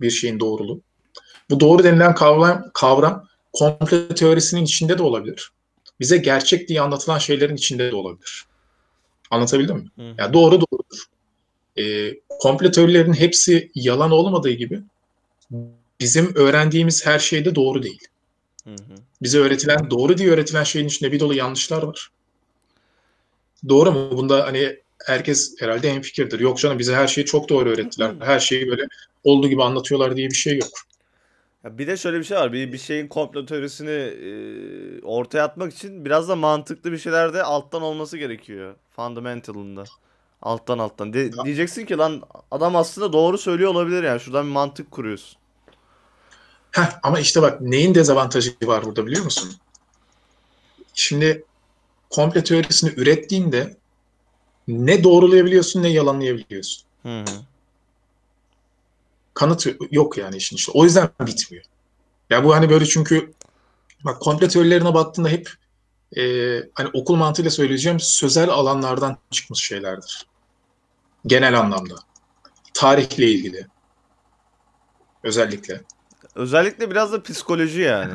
Bir 0.01 0.11
şeyin 0.11 0.41
doğruluğu. 0.41 0.83
Bu 1.51 1.61
doğru 1.61 1.85
denilen 1.85 2.15
kavram, 2.15 2.71
kavram 2.75 3.29
komplo 3.53 4.09
teorisinin 4.09 4.65
içinde 4.65 4.99
de 4.99 5.03
olabilir. 5.03 5.53
Bize 6.01 6.17
gerçek 6.17 6.69
diye 6.69 6.81
anlatılan 6.81 7.19
şeylerin 7.19 7.57
içinde 7.57 7.91
de 7.93 7.97
olabilir. 7.97 8.45
Anlatabildim 9.31 9.77
mi? 9.77 9.91
Hı. 9.97 10.15
Yani 10.19 10.33
doğru 10.33 10.61
doğrudur. 10.61 11.05
Ee, 11.79 12.15
komplo 12.29 12.71
teorilerinin 12.71 13.15
hepsi 13.15 13.71
yalan 13.75 14.11
olmadığı 14.11 14.51
gibi 14.51 14.83
bizim 16.01 16.35
öğrendiğimiz 16.37 17.07
her 17.07 17.19
şey 17.19 17.45
de 17.45 17.55
doğru 17.55 17.83
değil. 17.83 18.09
Hı 18.65 18.71
hı. 18.71 18.95
Bize 19.23 19.39
öğretilen, 19.39 19.91
doğru 19.91 20.19
diye 20.19 20.31
öğretilen 20.31 20.65
şeyin 20.65 20.87
içinde 20.87 21.13
bir 21.13 21.21
dolu 21.21 21.35
yanlışlar 21.35 21.83
var. 21.83 22.11
Doğru 23.69 23.93
mu? 23.93 24.11
Bunda 24.13 24.47
hani 24.47 24.77
herkes 25.05 25.55
herhalde 25.59 25.93
hemfikirdir. 25.93 26.41
Yok 26.41 26.59
canım 26.59 26.79
bize 26.79 26.95
her 26.95 27.07
şeyi 27.07 27.25
çok 27.25 27.49
doğru 27.49 27.69
öğrettiler. 27.69 28.15
Her 28.21 28.41
şeyi 28.41 28.69
böyle 28.69 28.83
olduğu 29.25 29.49
gibi 29.49 29.63
anlatıyorlar 29.63 30.17
diye 30.17 30.29
bir 30.29 30.35
şey 30.35 30.59
yok. 30.59 30.71
Ya 31.65 31.79
bir 31.79 31.87
de 31.87 31.97
şöyle 31.97 32.19
bir 32.19 32.25
şey 32.25 32.37
var. 32.37 32.53
Bir, 32.53 32.73
bir 32.73 32.79
şeyin 32.79 33.09
komplo 33.09 33.47
teorisini 33.47 33.91
e, 33.91 35.03
ortaya 35.03 35.45
atmak 35.45 35.75
için 35.75 36.05
biraz 36.05 36.29
da 36.29 36.37
mantıklı 36.37 36.93
bir 36.93 36.99
şeyler 36.99 37.35
de 37.35 37.43
alttan 37.43 37.83
olması 37.83 38.19
gerekiyor. 38.19 38.75
Fundamental'ında. 38.97 39.85
Alttan 40.43 40.79
alttan. 40.79 41.13
De- 41.13 41.33
diyeceksin 41.45 41.87
ki 41.87 41.97
lan 41.97 42.23
adam 42.51 42.77
aslında 42.77 43.13
doğru 43.13 43.39
söylüyor 43.39 43.71
olabilir 43.71 44.03
yani. 44.03 44.21
Şuradan 44.21 44.47
bir 44.47 44.53
mantık 44.53 44.91
kuruyorsun. 44.91 45.39
Heh, 46.71 46.99
ama 47.03 47.21
işte 47.21 47.43
bak 47.43 47.61
neyin 47.61 47.95
dezavantajı 47.95 48.55
var 48.63 48.85
burada 48.85 49.07
biliyor 49.07 49.25
musun? 49.25 49.51
Şimdi 50.95 51.45
komplo 52.11 52.43
teorisini 52.43 52.93
ürettiğinde 52.97 53.77
ne 54.69 55.05
doğrulayabiliyorsun 55.05 55.83
ne 55.83 55.89
yalanlayabiliyorsun. 55.89 56.85
Hı 57.03 57.21
hı. 57.21 57.25
Kanıt 59.35 59.67
yok 59.91 60.19
yani 60.19 60.37
işin 60.37 60.57
işte. 60.57 60.73
O 60.75 60.85
yüzden 60.85 61.09
bitmiyor. 61.21 61.65
Ya 62.31 62.45
bu 62.45 62.55
hani 62.55 62.71
böyle 62.71 62.87
çünkü 62.87 63.33
bak 64.05 64.21
komplo 64.21 64.49
teorilerine 64.49 64.95
baktığında 64.95 65.29
hep 65.29 65.51
e, 66.17 66.23
hani 66.75 66.91
okul 66.93 67.17
mantığıyla 67.17 67.51
söyleyeceğim 67.51 68.01
sözel 68.01 68.49
alanlardan 68.49 69.17
çıkmış 69.31 69.65
şeylerdir. 69.65 70.27
Genel 71.27 71.59
anlamda. 71.59 71.95
Tarihle 72.75 73.31
ilgili. 73.31 73.67
Özellikle. 75.23 75.81
Özellikle 76.35 76.91
biraz 76.91 77.13
da 77.13 77.23
psikoloji 77.23 77.81
yani. 77.81 78.15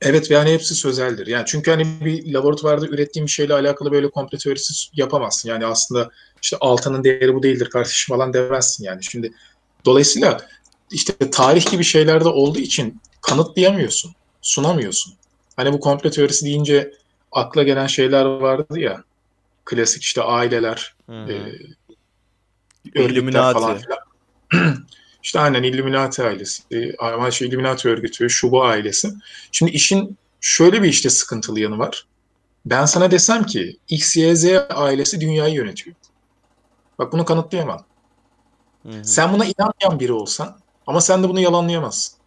Evet 0.00 0.30
yani 0.30 0.52
hepsi 0.52 0.74
sözeldir. 0.74 1.26
Yani 1.26 1.44
çünkü 1.46 1.70
hani 1.70 1.86
bir 2.04 2.32
laboratuvarda 2.32 2.86
ürettiğim 2.86 3.26
bir 3.26 3.30
şeyle 3.30 3.54
alakalı 3.54 3.92
böyle 3.92 4.10
komplo 4.10 4.38
teorisi 4.38 4.74
yapamazsın. 4.92 5.48
Yani 5.48 5.66
aslında 5.66 6.10
işte 6.42 6.56
altının 6.60 7.04
değeri 7.04 7.34
bu 7.34 7.42
değildir 7.42 7.70
kardeşim 7.70 8.16
falan 8.16 8.32
demezsin 8.32 8.84
yani. 8.84 9.04
Şimdi 9.04 9.32
dolayısıyla 9.84 10.40
işte 10.90 11.30
tarih 11.30 11.70
gibi 11.70 11.84
şeylerde 11.84 12.28
olduğu 12.28 12.58
için 12.58 13.00
kanıtlayamıyorsun, 13.20 14.14
sunamıyorsun. 14.42 15.14
Hani 15.56 15.72
bu 15.72 15.80
komplo 15.80 16.10
teorisi 16.10 16.44
deyince 16.44 16.92
akla 17.32 17.62
gelen 17.62 17.86
şeyler 17.86 18.24
vardı 18.24 18.78
ya. 18.78 19.04
Klasik 19.64 20.02
işte 20.02 20.22
aileler, 20.22 20.94
hı. 21.06 21.12
e, 21.12 21.52
örgütler 22.94 23.52
falan 23.52 23.78
filan. 23.78 23.98
işte 25.22 25.40
aynen 25.40 25.62
Illuminati 25.62 26.22
ailesi, 26.22 26.62
e, 26.70 26.96
ama 26.96 27.30
şey 27.30 27.48
Illuminati 27.48 27.88
örgütü, 27.88 28.30
şu 28.30 28.50
bu 28.50 28.64
ailesi. 28.64 29.10
Şimdi 29.52 29.72
işin 29.72 30.18
şöyle 30.40 30.82
bir 30.82 30.88
işte 30.88 31.10
sıkıntılı 31.10 31.60
yanı 31.60 31.78
var. 31.78 32.06
Ben 32.66 32.84
sana 32.84 33.10
desem 33.10 33.44
ki 33.44 33.76
X, 33.88 34.16
Y, 34.16 34.36
Z 34.36 34.44
ailesi 34.70 35.20
dünyayı 35.20 35.54
yönetiyor. 35.54 35.96
Bak 36.98 37.12
bunu 37.12 37.24
kanıtlayamam. 37.24 37.84
Hı 38.86 38.88
hı. 38.88 39.04
Sen 39.04 39.32
buna 39.32 39.44
inanmayan 39.44 40.00
biri 40.00 40.12
olsan 40.12 40.58
ama 40.86 41.00
sen 41.00 41.22
de 41.22 41.28
bunu 41.28 41.40
yalanlayamazsın. 41.40 42.18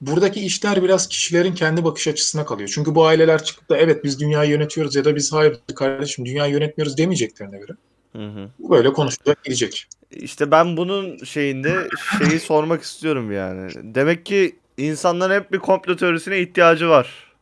Buradaki 0.00 0.40
işler 0.40 0.82
biraz 0.82 1.08
kişilerin 1.08 1.54
kendi 1.54 1.84
bakış 1.84 2.08
açısına 2.08 2.44
kalıyor. 2.44 2.70
Çünkü 2.74 2.94
bu 2.94 3.06
aileler 3.06 3.44
çıkıp 3.44 3.68
da 3.68 3.76
evet 3.76 4.04
biz 4.04 4.20
dünyayı 4.20 4.50
yönetiyoruz 4.50 4.96
ya 4.96 5.04
da 5.04 5.16
biz 5.16 5.32
hayır 5.32 5.58
kardeşim 5.74 6.24
dünyayı 6.24 6.52
yönetmiyoruz 6.52 6.98
demeyeceklerine 6.98 7.58
göre. 7.58 7.72
Hı 8.12 8.28
hı. 8.28 8.50
Bu 8.58 8.70
böyle 8.70 8.92
konuşulacak 8.92 9.44
gidecek. 9.44 9.88
İşte 10.10 10.50
ben 10.50 10.76
bunun 10.76 11.24
şeyinde 11.24 11.88
şeyi 12.18 12.40
sormak 12.40 12.82
istiyorum 12.82 13.32
yani. 13.32 13.70
Demek 13.76 14.26
ki 14.26 14.58
insanların 14.76 15.34
hep 15.34 15.52
bir 15.52 15.58
komplo 15.58 15.96
teorisine 15.96 16.38
ihtiyacı 16.40 16.88
var. 16.88 17.34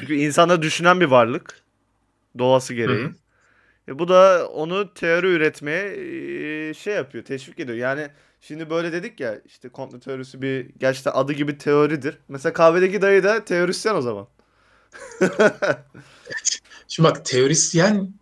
Çünkü 0.00 0.14
insanlar 0.14 0.62
düşünen 0.62 1.00
bir 1.00 1.06
varlık. 1.06 1.62
Doğası 2.38 2.74
gereği. 2.74 3.04
Hı 3.04 3.08
hı. 3.08 3.12
E 3.88 3.98
bu 3.98 4.08
da 4.08 4.48
onu 4.48 4.94
teori 4.94 5.26
üretmeye 5.26 5.84
e, 6.70 6.74
şey 6.74 6.94
yapıyor, 6.94 7.24
teşvik 7.24 7.60
ediyor. 7.60 7.78
Yani 7.78 8.08
şimdi 8.40 8.70
böyle 8.70 8.92
dedik 8.92 9.20
ya 9.20 9.40
işte 9.46 9.68
komplo 9.68 10.00
teorisi 10.00 10.42
bir 10.42 10.70
gerçekten 10.78 11.12
adı 11.12 11.32
gibi 11.32 11.58
teoridir. 11.58 12.18
Mesela 12.28 12.52
kahvedeki 12.52 13.02
dayı 13.02 13.24
da 13.24 13.44
teorisyen 13.44 13.94
o 13.94 14.00
zaman. 14.00 14.26
Şimdi 16.88 17.08
bak 17.08 17.24
teorisyen 17.24 18.14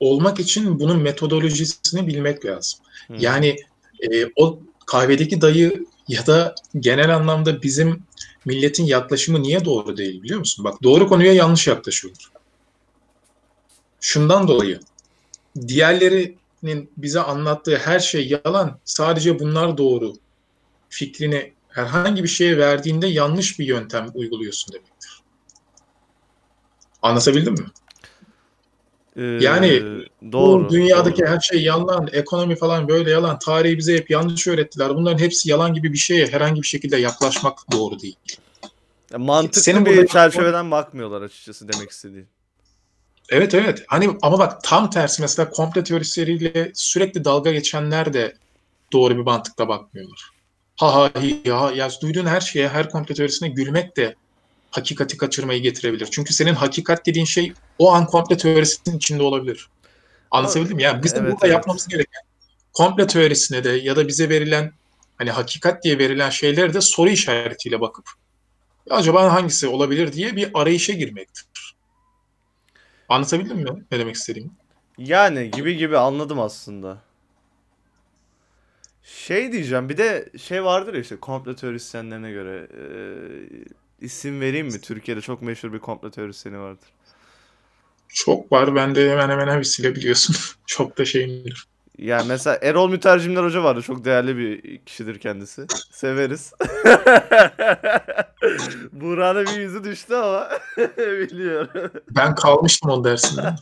olmak 0.00 0.40
için 0.40 0.80
bunun 0.80 1.02
metodolojisini 1.02 2.06
bilmek 2.06 2.46
lazım. 2.46 2.80
Hı. 3.06 3.14
Yani 3.18 3.56
e, 4.00 4.26
o 4.36 4.60
kahvedeki 4.86 5.40
dayı 5.40 5.86
ya 6.08 6.26
da 6.26 6.54
genel 6.78 7.16
anlamda 7.16 7.62
bizim 7.62 8.02
milletin 8.44 8.84
yaklaşımı 8.84 9.42
niye 9.42 9.64
doğru 9.64 9.96
değil 9.96 10.22
biliyor 10.22 10.38
musun? 10.38 10.64
Bak 10.64 10.82
doğru 10.82 11.08
konuya 11.08 11.32
yanlış 11.32 11.66
yaklaşıyorlar. 11.66 12.30
Şundan 14.00 14.48
dolayı 14.48 14.80
diğerlerinin 15.68 16.90
bize 16.96 17.20
anlattığı 17.20 17.76
her 17.76 17.98
şey 17.98 18.28
yalan, 18.28 18.78
sadece 18.84 19.38
bunlar 19.38 19.78
doğru 19.78 20.12
fikrini 20.88 21.52
herhangi 21.68 22.22
bir 22.22 22.28
şeye 22.28 22.58
verdiğinde 22.58 23.06
yanlış 23.06 23.58
bir 23.58 23.66
yöntem 23.66 24.06
uyguluyorsun 24.14 24.72
demektir. 24.74 25.22
Anlatabildim 27.02 27.52
mi? 27.52 27.66
Ee, 29.16 29.22
Yani 29.22 29.82
doğru. 30.32 30.64
Bu 30.64 30.70
dünyadaki 30.70 31.22
doğru. 31.22 31.28
her 31.28 31.40
şey 31.40 31.62
yalan, 31.62 32.08
ekonomi 32.12 32.56
falan 32.56 32.88
böyle 32.88 33.10
yalan, 33.10 33.38
tarihi 33.38 33.78
bize 33.78 33.96
hep 33.96 34.10
yanlış 34.10 34.46
öğrettiler. 34.46 34.88
Bunların 34.94 35.18
hepsi 35.18 35.50
yalan 35.50 35.74
gibi 35.74 35.92
bir 35.92 35.98
şeye 35.98 36.26
herhangi 36.26 36.62
bir 36.62 36.66
şekilde 36.66 36.96
yaklaşmak 36.96 37.58
doğru 37.72 38.00
değil. 38.00 38.16
Ya 39.12 39.18
mantıklı 39.18 39.60
Senin 39.60 39.86
bir 39.86 40.06
çerçeveden 40.06 40.70
bakmıyorlar 40.70 41.22
açıkçası 41.22 41.68
demek 41.68 41.90
istediğin. 41.90 42.26
Evet 43.28 43.54
evet. 43.54 43.84
Hani 43.88 44.10
ama 44.22 44.38
bak 44.38 44.62
tam 44.64 44.90
tersi 44.90 45.22
mesela 45.22 45.50
komple 45.50 45.84
teorileriyle 45.84 46.70
sürekli 46.74 47.24
dalga 47.24 47.52
geçenler 47.52 48.12
de 48.12 48.36
doğru 48.92 49.16
bir 49.16 49.22
mantıkla 49.22 49.68
bakmıyorlar. 49.68 50.30
Ha 50.76 50.94
ha 50.94 51.10
hi 51.22 51.42
ya 51.44 51.70
ya 51.74 51.90
duyduğun 52.02 52.26
her 52.26 52.40
şeye, 52.40 52.68
her 52.68 52.90
komple 52.90 53.14
teorisine 53.14 53.48
gülmek 53.48 53.96
de 53.96 54.14
hakikati 54.70 55.16
kaçırmayı 55.16 55.62
getirebilir. 55.62 56.08
Çünkü 56.10 56.34
senin 56.34 56.54
hakikat 56.54 57.06
dediğin 57.06 57.26
şey 57.26 57.52
o 57.78 57.92
an 57.92 58.06
komple 58.06 58.36
teorisinin 58.36 58.96
içinde 58.96 59.22
olabilir. 59.22 59.68
Anlatabildim 60.30 60.76
mi? 60.76 60.82
Yani 60.82 61.02
bizim 61.02 61.18
Evet, 61.18 61.32
burada 61.32 61.46
evet. 61.46 61.54
yapmamız 61.54 61.88
gereken 61.88 62.22
komple 62.72 63.06
teorisine 63.06 63.64
de 63.64 63.70
ya 63.70 63.96
da 63.96 64.08
bize 64.08 64.28
verilen 64.28 64.72
hani 65.18 65.30
hakikat 65.30 65.84
diye 65.84 65.98
verilen 65.98 66.30
şeylere 66.30 66.74
de 66.74 66.80
soru 66.80 67.10
işaretiyle 67.10 67.80
bakıp 67.80 68.04
"Ya 68.90 68.96
acaba 68.96 69.32
hangisi 69.32 69.68
olabilir 69.68 70.12
diye 70.12 70.36
bir 70.36 70.50
arayışa 70.54 70.92
girmektir. 70.92 71.44
Anlatabildim 73.08 73.56
mi 73.58 73.64
ne 73.92 73.98
demek 73.98 74.14
istediğimi? 74.16 74.50
Yani 74.98 75.50
gibi 75.50 75.76
gibi 75.76 75.98
anladım 75.98 76.40
aslında. 76.40 77.02
Şey 79.02 79.52
diyeceğim 79.52 79.88
bir 79.88 79.96
de 79.96 80.30
şey 80.38 80.64
vardır 80.64 80.94
ya 80.94 81.00
işte 81.00 81.16
komplo 81.16 81.54
teorisyenlerine 81.56 82.30
göre 82.30 82.68
e, 84.00 84.06
isim 84.06 84.40
vereyim 84.40 84.66
mi? 84.66 84.80
Türkiye'de 84.80 85.20
çok 85.20 85.42
meşhur 85.42 85.72
bir 85.72 85.78
komplo 85.78 86.10
teorisyeni 86.10 86.58
vardır. 86.58 86.88
Çok 88.08 88.52
var. 88.52 88.74
Ben 88.74 88.94
de 88.94 89.10
hemen 89.10 89.28
hemen 89.28 89.56
hepsiyle 89.56 89.94
biliyorsun. 89.96 90.36
Çok 90.66 90.98
da 90.98 91.04
şeyimdir. 91.04 91.66
Yani 91.98 92.28
mesela 92.28 92.58
Erol 92.62 92.90
Mütercimler 92.90 93.44
Hoca 93.44 93.64
vardı. 93.64 93.82
Çok 93.82 94.04
değerli 94.04 94.36
bir 94.36 94.78
kişidir 94.78 95.18
kendisi. 95.18 95.66
Severiz. 95.90 96.52
Buğra'nın 98.92 99.46
bir 99.46 99.60
yüzü 99.60 99.84
düştü 99.84 100.14
ama 100.14 100.48
biliyorum. 100.98 101.90
Ben 102.10 102.34
kalmıştım 102.34 102.90
o 102.90 103.04
dersinde. 103.04 103.54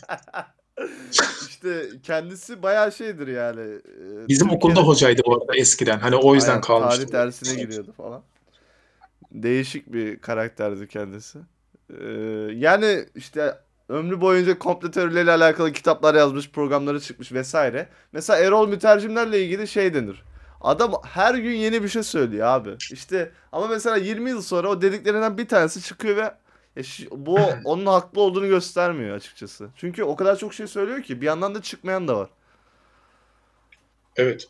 İşte 1.48 1.82
kendisi 2.02 2.62
bayağı 2.62 2.92
şeydir 2.92 3.26
yani. 3.28 3.60
e, 3.60 4.28
Bizim 4.28 4.50
okulda 4.50 4.74
Türkiye'de- 4.74 4.88
hocaydı 4.88 5.22
bu 5.26 5.34
arada 5.34 5.56
eskiden. 5.56 5.98
Hani 5.98 6.16
o 6.16 6.34
yüzden 6.34 6.50
Aynen, 6.50 6.60
kalmıştım. 6.60 7.06
Tarih 7.10 7.26
dersine 7.26 7.62
giriyordu 7.62 7.92
falan. 7.96 8.22
Değişik 9.32 9.92
bir 9.92 10.18
karakterdi 10.18 10.88
kendisi. 10.88 11.38
Ee, 12.00 12.04
yani 12.54 13.04
işte 13.14 13.58
ömrü 13.88 14.20
boyunca 14.20 14.58
komplo 14.58 14.90
teorileriyle 14.90 15.32
alakalı 15.32 15.72
kitaplar 15.72 16.14
yazmış, 16.14 16.50
programları 16.50 17.00
çıkmış 17.00 17.32
vesaire. 17.32 17.88
Mesela 18.12 18.38
Erol 18.38 18.68
Mütercimlerle 18.68 19.42
ilgili 19.44 19.68
şey 19.68 19.94
denir. 19.94 20.22
Adam 20.60 20.92
her 21.04 21.34
gün 21.34 21.52
yeni 21.52 21.82
bir 21.82 21.88
şey 21.88 22.02
söylüyor 22.02 22.46
abi. 22.46 22.70
İşte 22.92 23.32
ama 23.52 23.66
mesela 23.66 23.96
20 23.96 24.30
yıl 24.30 24.42
sonra 24.42 24.68
o 24.68 24.82
dediklerinden 24.82 25.38
bir 25.38 25.48
tanesi 25.48 25.82
çıkıyor 25.82 26.16
ve 26.16 26.32
şi- 26.76 27.08
bu 27.10 27.38
onun 27.64 27.86
haklı 27.86 28.20
olduğunu 28.20 28.48
göstermiyor 28.48 29.16
açıkçası. 29.16 29.68
Çünkü 29.76 30.02
o 30.04 30.16
kadar 30.16 30.36
çok 30.38 30.54
şey 30.54 30.66
söylüyor 30.66 31.02
ki 31.02 31.20
bir 31.20 31.26
yandan 31.26 31.54
da 31.54 31.62
çıkmayan 31.62 32.08
da 32.08 32.16
var. 32.16 32.28
Evet. 34.16 34.48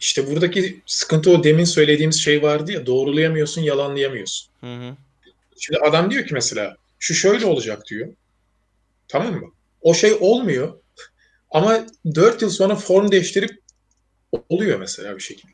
İşte 0.00 0.30
buradaki 0.30 0.80
sıkıntı 0.86 1.30
o 1.30 1.44
demin 1.44 1.64
söylediğimiz 1.64 2.20
şey 2.20 2.42
vardı 2.42 2.72
ya 2.72 2.86
doğrulayamıyorsun, 2.86 3.62
yalanlayamıyorsun. 3.62 4.50
Hı 4.60 4.74
hı. 4.74 4.96
Şimdi 5.58 5.80
adam 5.80 6.10
diyor 6.10 6.26
ki 6.26 6.34
mesela 6.34 6.76
şu 6.98 7.14
şöyle 7.14 7.46
olacak 7.46 7.86
diyor. 7.86 8.08
Tamam 9.12 9.34
mı? 9.34 9.52
O 9.80 9.94
şey 9.94 10.16
olmuyor. 10.20 10.78
Ama 11.50 11.86
4 12.14 12.42
yıl 12.42 12.50
sonra 12.50 12.76
form 12.76 13.10
değiştirip 13.10 13.60
oluyor 14.48 14.78
mesela 14.78 15.16
bir 15.16 15.22
şekilde. 15.22 15.52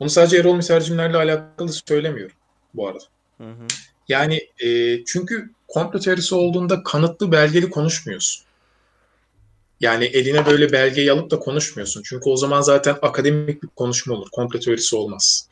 Bunu 0.00 0.10
sadece 0.10 0.36
Erol 0.36 0.54
Mütercimlerle 0.54 1.16
alakalı 1.16 1.72
söylemiyorum 1.88 2.36
bu 2.74 2.88
arada. 2.88 3.04
Hı 3.38 3.50
hı. 3.50 3.66
Yani 4.08 4.48
e, 4.64 5.04
çünkü 5.04 5.50
komplo 5.68 5.98
teorisi 5.98 6.34
olduğunda 6.34 6.82
kanıtlı 6.82 7.32
belgeli 7.32 7.70
konuşmuyorsun. 7.70 8.44
Yani 9.80 10.04
eline 10.04 10.46
böyle 10.46 10.72
belgeyi 10.72 11.12
alıp 11.12 11.30
da 11.30 11.38
konuşmuyorsun. 11.38 12.02
Çünkü 12.02 12.30
o 12.30 12.36
zaman 12.36 12.60
zaten 12.60 12.96
akademik 13.02 13.62
bir 13.62 13.68
konuşma 13.68 14.14
olur. 14.14 14.28
Komplo 14.32 14.58
teorisi 14.58 14.96
olmaz. 14.96 15.48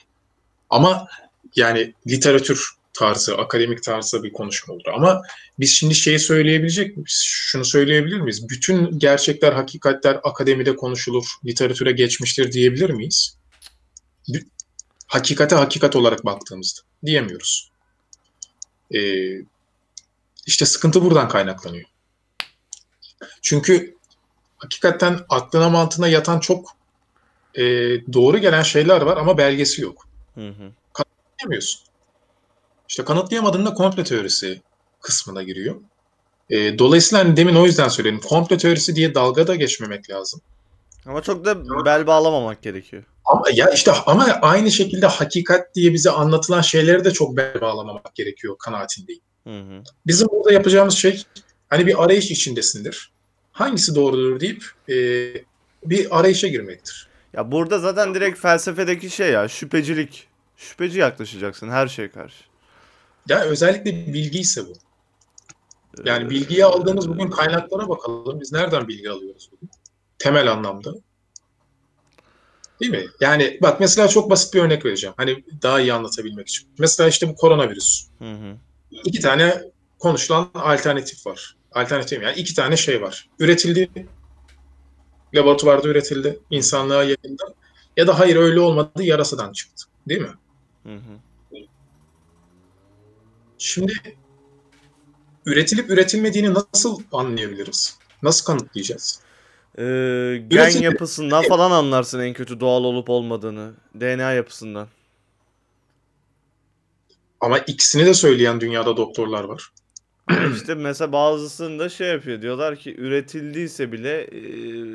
Ama 0.71 1.09
yani 1.57 1.95
literatür 2.07 2.78
tarzı, 2.99 3.37
akademik 3.37 3.83
tarzda 3.83 4.23
bir 4.23 4.33
konuşma 4.33 4.75
olur. 4.75 4.85
Ama 4.95 5.23
biz 5.59 5.73
şimdi 5.73 5.95
şeyi 5.95 6.19
söyleyebilecek 6.19 6.97
miyiz? 6.97 7.23
Şunu 7.25 7.65
söyleyebilir 7.65 8.21
miyiz? 8.21 8.49
Bütün 8.49 8.99
gerçekler, 8.99 9.53
hakikatler 9.53 10.21
akademide 10.25 10.77
konuşulur, 10.77 11.25
literatüre 11.47 11.93
geçmiştir 11.93 12.53
diyebilir 12.53 12.91
miyiz? 12.91 13.39
Hakikate 15.07 15.57
hakikat 15.57 15.97
olarak 15.97 16.25
baktığımızda 16.25 16.81
diyemiyoruz. 17.05 17.71
Ee, 18.95 18.99
işte 20.47 20.67
sıkıntı 20.67 21.03
buradan 21.03 21.29
kaynaklanıyor. 21.29 21.89
Çünkü 23.43 23.97
hakikaten 24.57 25.21
aklına 25.29 25.69
mantığına 25.69 26.09
yatan 26.09 26.41
çok 26.41 26.77
e, 27.55 27.65
doğru 28.13 28.39
gelen 28.39 28.63
şeyler 28.63 29.01
var 29.01 29.17
ama 29.17 29.39
belgesi 29.39 29.83
yok. 29.83 30.09
Hı 30.35 30.49
hı. 30.49 30.73
Diyemiyorsun. 31.39 31.89
İşte 32.89 33.05
kanıtlayamadığında 33.05 33.75
komple 33.75 34.05
teorisi 34.05 34.63
kısmına 35.01 35.43
giriyor. 35.43 35.77
E, 36.51 36.79
dolayısıyla 36.79 37.25
hani 37.25 37.37
demin 37.37 37.55
o 37.55 37.67
yüzden 37.67 37.89
söyledim. 37.89 38.21
Komple 38.21 38.59
teorisi 38.59 38.97
diye 38.97 39.15
dalga 39.15 39.47
da 39.47 39.55
geçmemek 39.55 40.11
lazım. 40.11 40.41
Ama 41.07 41.23
çok 41.23 41.45
da 41.45 41.85
bel 41.85 42.07
bağlamamak 42.07 42.63
gerekiyor. 42.63 43.03
Ama 43.25 43.43
ya 43.53 43.71
işte 43.71 43.93
ama 44.07 44.25
aynı 44.43 44.71
şekilde 44.71 45.07
hakikat 45.07 45.75
diye 45.75 45.93
bize 45.93 46.11
anlatılan 46.11 46.61
şeyleri 46.61 47.05
de 47.05 47.11
çok 47.11 47.37
bel 47.37 47.61
bağlamamak 47.61 48.15
gerekiyor 48.15 48.59
kanaatindeyim. 48.59 49.23
Hı 49.45 49.61
hı. 49.61 49.83
Bizim 50.07 50.29
burada 50.29 50.53
yapacağımız 50.53 50.95
şey 50.95 51.25
hani 51.69 51.87
bir 51.87 52.05
arayış 52.05 52.31
içindesindir. 52.31 53.13
Hangisi 53.53 53.95
doğrudur 53.95 54.41
deyip 54.41 54.65
e, 54.89 54.95
bir 55.85 56.19
arayışa 56.19 56.49
girmektir. 56.49 57.09
Ya 57.33 57.53
burada 57.53 57.79
zaten 57.79 58.15
direkt 58.15 58.39
felsefedeki 58.39 59.11
şey 59.11 59.31
ya 59.31 59.49
şüphecilik. 59.49 60.29
Şüpheci 60.57 60.99
yaklaşacaksın 60.99 61.69
her 61.69 61.89
şeye 61.89 62.11
karşı. 62.11 62.48
Ya 63.29 63.41
özellikle 63.41 64.13
bilgi 64.15 64.39
ise 64.39 64.67
bu. 64.67 64.73
Ee, 65.99 66.03
Yani 66.05 66.31
bilgiyi 66.31 66.65
aldığımız 66.65 67.09
bugün 67.09 67.31
kaynaklara 67.31 67.89
bakalım. 67.89 68.41
Biz 68.41 68.53
nereden 68.53 68.89
bilgi 68.89 69.11
alıyoruz 69.11 69.51
bugün? 69.53 69.71
Temel 70.19 70.53
anlamda. 70.53 70.95
Değil 72.81 72.93
mi? 72.93 73.07
Yani 73.21 73.59
bak 73.63 73.81
mesela 73.81 74.09
çok 74.09 74.31
basit 74.31 74.55
bir 74.55 74.63
örnek 74.63 74.85
vereceğim. 74.85 75.15
Hani 75.17 75.45
daha 75.63 75.81
iyi 75.81 75.93
anlatabilmek 75.93 76.49
için. 76.49 76.69
Mesela 76.79 77.09
işte 77.09 77.29
bu 77.29 77.35
koronavirüs. 77.35 78.07
Hı 78.19 78.33
hı. 78.33 78.57
İki 79.05 79.21
tane 79.21 79.63
konuşulan 79.99 80.51
alternatif 80.55 81.27
var. 81.27 81.57
Alternatif 81.73 82.23
yani 82.23 82.37
iki 82.37 82.55
tane 82.55 82.77
şey 82.77 83.03
var. 83.03 83.29
Üretildi. 83.39 84.07
Laboratuvarda 85.35 85.89
üretildi. 85.89 86.39
insanlığa 86.51 87.05
yakında. 87.05 87.45
Ya 87.97 88.07
da 88.07 88.19
hayır 88.19 88.37
öyle 88.37 88.61
olmadı. 88.61 89.03
Yarasadan 89.03 89.53
çıktı. 89.53 89.85
Değil 90.09 90.21
mi? 90.21 90.35
Hı 90.83 90.95
hı. 90.95 91.19
Şimdi 93.59 93.93
üretilip 95.47 95.91
üretilmediğini 95.91 96.55
nasıl 96.55 97.03
anlayabiliriz? 97.13 97.99
Nasıl 98.23 98.45
kanıtlayacağız? 98.45 99.21
Ee, 99.79 99.83
gen 100.49 100.71
Üretim- 100.71 100.83
yapısından 100.83 101.45
falan 101.45 101.71
anlarsın 101.71 102.21
en 102.21 102.33
kötü 102.33 102.61
doğal 102.61 102.85
olup 102.85 103.11
olmadığını. 103.11 103.73
DNA 104.01 104.33
yapısından. 104.33 104.89
Ama 107.41 107.59
ikisini 107.59 108.07
de 108.07 108.15
söyleyen 108.15 108.61
dünyada 108.61 108.97
doktorlar 108.97 109.45
var. 109.45 109.69
işte 110.55 110.75
mesela 110.75 111.13
bazısında 111.13 111.89
şey 111.89 112.09
yapıyor 112.09 112.43
diyorlar 112.43 112.77
ki 112.77 112.97
üretildiyse 112.99 113.93
bile 113.93 114.21
e, 114.21 114.39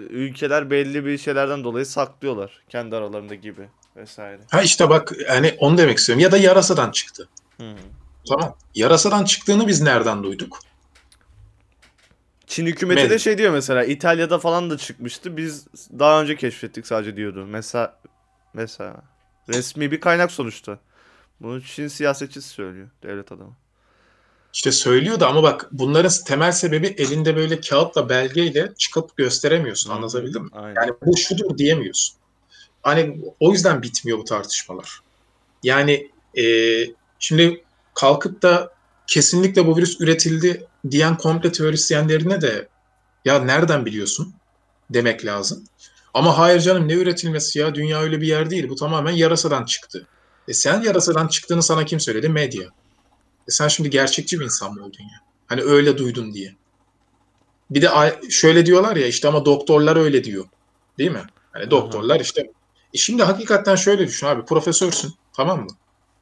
ülkeler 0.09 0.69
belli 0.69 1.05
bir 1.05 1.17
şeylerden 1.17 1.63
dolayı 1.63 1.85
saklıyorlar 1.85 2.61
kendi 2.69 2.95
aralarında 2.95 3.35
gibi 3.35 3.69
vesaire. 3.95 4.39
Ha 4.51 4.61
işte 4.61 4.89
bak 4.89 5.13
hani 5.27 5.55
onu 5.59 5.77
demek 5.77 5.97
istiyorum. 5.97 6.23
Ya 6.23 6.31
da 6.31 6.37
yarasadan 6.37 6.91
çıktı. 6.91 7.29
Hı. 7.57 7.75
Tamam. 8.29 8.55
Yarasadan 8.75 9.25
çıktığını 9.25 9.67
biz 9.67 9.81
nereden 9.81 10.23
duyduk? 10.23 10.59
Çin 12.47 12.65
hükümeti 12.65 12.99
de 12.99 13.03
Medya. 13.03 13.19
şey 13.19 13.37
diyor 13.37 13.53
mesela 13.53 13.83
İtalya'da 13.83 14.39
falan 14.39 14.69
da 14.69 14.77
çıkmıştı. 14.77 15.37
Biz 15.37 15.67
daha 15.99 16.21
önce 16.21 16.35
keşfettik 16.35 16.87
sadece 16.87 17.15
diyordu. 17.15 17.45
Mesela 17.49 17.99
mesela 18.53 19.01
resmi 19.49 19.91
bir 19.91 19.99
kaynak 19.99 20.31
sonuçta. 20.31 20.79
Bunu 21.39 21.61
Çin 21.61 21.87
siyasetçisi 21.87 22.49
söylüyor, 22.49 22.89
devlet 23.03 23.31
adamı. 23.31 23.55
İşte 24.53 24.71
söylüyordu 24.71 25.25
ama 25.25 25.43
bak 25.43 25.69
bunların 25.71 26.11
temel 26.25 26.51
sebebi 26.51 26.87
elinde 26.87 27.35
böyle 27.35 27.61
kağıtla 27.61 28.09
belgeyle 28.09 28.73
çıkıp 28.77 29.17
gösteremiyorsun. 29.17 29.89
Hı. 29.89 29.95
Anlatabildim 29.95 30.43
mi? 30.43 30.49
Aynen. 30.53 30.81
Yani 30.81 30.93
bu 31.05 31.17
şudur 31.17 31.57
diyemiyorsun. 31.57 32.15
Hani 32.81 33.21
o 33.39 33.51
yüzden 33.51 33.81
bitmiyor 33.81 34.17
bu 34.17 34.23
tartışmalar. 34.23 34.99
Yani 35.63 36.11
e, 36.37 36.45
şimdi 37.19 37.63
kalkıp 37.93 38.41
da 38.41 38.73
kesinlikle 39.07 39.67
bu 39.67 39.77
virüs 39.77 40.01
üretildi 40.01 40.67
diyen 40.91 41.17
komple 41.17 41.51
teorisyenlerine 41.51 42.41
de 42.41 42.67
ya 43.25 43.39
nereden 43.39 43.85
biliyorsun 43.85 44.33
demek 44.89 45.25
lazım. 45.25 45.63
Ama 46.13 46.37
hayır 46.37 46.59
canım 46.59 46.87
ne 46.87 46.93
üretilmesi 46.93 47.59
ya 47.59 47.75
dünya 47.75 48.01
öyle 48.01 48.21
bir 48.21 48.27
yer 48.27 48.49
değil 48.49 48.69
bu 48.69 48.75
tamamen 48.75 49.11
yarasadan 49.11 49.65
çıktı. 49.65 50.07
E 50.47 50.53
sen 50.53 50.81
yarasadan 50.81 51.27
çıktığını 51.27 51.63
sana 51.63 51.85
kim 51.85 51.99
söyledi? 51.99 52.29
Medya. 52.29 52.63
E 53.47 53.51
sen 53.51 53.67
şimdi 53.67 53.89
gerçekçi 53.89 54.39
bir 54.39 54.45
insan 54.45 54.73
mı 54.73 54.81
oldun 54.81 55.03
ya? 55.03 55.21
Hani 55.47 55.61
öyle 55.61 55.97
duydun 55.97 56.33
diye. 56.33 56.55
Bir 57.69 57.81
de 57.81 57.89
şöyle 58.29 58.65
diyorlar 58.65 58.95
ya 58.95 59.07
işte 59.07 59.27
ama 59.27 59.45
doktorlar 59.45 59.95
öyle 59.95 60.23
diyor. 60.23 60.45
Değil 60.97 61.11
mi? 61.11 61.23
Hani 61.51 61.71
doktorlar 61.71 62.19
işte. 62.19 62.51
E 62.93 62.97
şimdi 62.97 63.23
hakikaten 63.23 63.75
şöyle 63.75 64.07
düşün 64.07 64.27
abi 64.27 64.45
profesörsün 64.45 65.13
tamam 65.33 65.59
mı? 65.59 65.67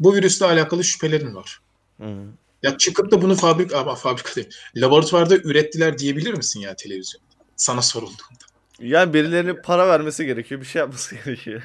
Bu 0.01 0.15
virüsle 0.15 0.46
alakalı 0.46 0.84
şüphelerin 0.84 1.36
var. 1.36 1.60
Hı 1.98 2.08
hı. 2.08 2.25
Ya 2.63 2.77
çıkıp 2.77 3.12
da 3.12 3.22
bunu 3.22 3.36
fabrika 3.36 3.79
ama 3.79 3.96
fabrika 3.96 4.36
değil. 4.36 4.50
Laboratuvarda 4.75 5.36
ürettiler 5.38 5.98
diyebilir 5.98 6.34
misin 6.34 6.60
ya 6.60 6.75
televizyonda? 6.75 7.25
Sana 7.55 7.81
sorulduğunda. 7.81 8.43
Yani 8.79 9.13
birilerinin 9.13 9.62
para 9.63 9.88
vermesi 9.88 10.25
gerekiyor, 10.25 10.62
bir 10.62 10.65
şey 10.65 10.79
yapması 10.79 11.15
gerekiyor. 11.25 11.62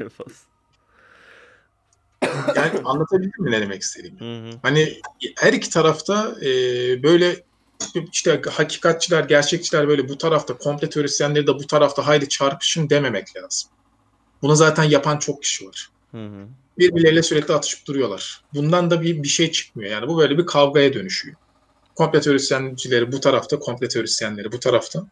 Yani 2.56 2.80
anlatabildim 2.84 3.44
mi 3.44 3.50
ne 3.50 3.60
demek 3.60 3.82
istediğimi? 3.82 4.20
Hı 4.20 4.50
hı. 4.50 4.58
Hani 4.62 5.00
her 5.36 5.52
iki 5.52 5.70
tarafta 5.70 6.34
e, 6.42 6.48
böyle 7.02 7.44
işte 8.12 8.42
hakikatçiler, 8.50 9.24
gerçekçiler 9.24 9.88
böyle 9.88 10.08
bu 10.08 10.18
tarafta, 10.18 10.58
komple 10.58 10.90
teorisyenleri 10.90 11.46
de 11.46 11.54
bu 11.54 11.66
tarafta 11.66 12.06
haydi 12.06 12.28
çarpışın 12.28 12.90
dememek 12.90 13.36
lazım. 13.36 13.70
Bunu 14.42 14.56
zaten 14.56 14.84
yapan 14.84 15.18
çok 15.18 15.42
kişi 15.42 15.66
var. 15.66 15.90
Hı 16.10 16.26
hı. 16.26 16.46
Birbirleriyle 16.78 17.22
sürekli 17.22 17.54
atışıp 17.54 17.86
duruyorlar. 17.86 18.40
Bundan 18.54 18.90
da 18.90 19.02
bir, 19.02 19.22
bir 19.22 19.28
şey 19.28 19.52
çıkmıyor. 19.52 19.90
Yani 19.90 20.08
bu 20.08 20.18
böyle 20.18 20.38
bir 20.38 20.46
kavgaya 20.46 20.94
dönüşüyor. 20.94 21.36
Komple 21.94 22.20
teorisyencileri 22.20 23.12
bu 23.12 23.20
tarafta, 23.20 23.58
komple 23.58 23.88
teorisyenleri 23.88 24.52
bu 24.52 24.60
tarafta. 24.60 25.06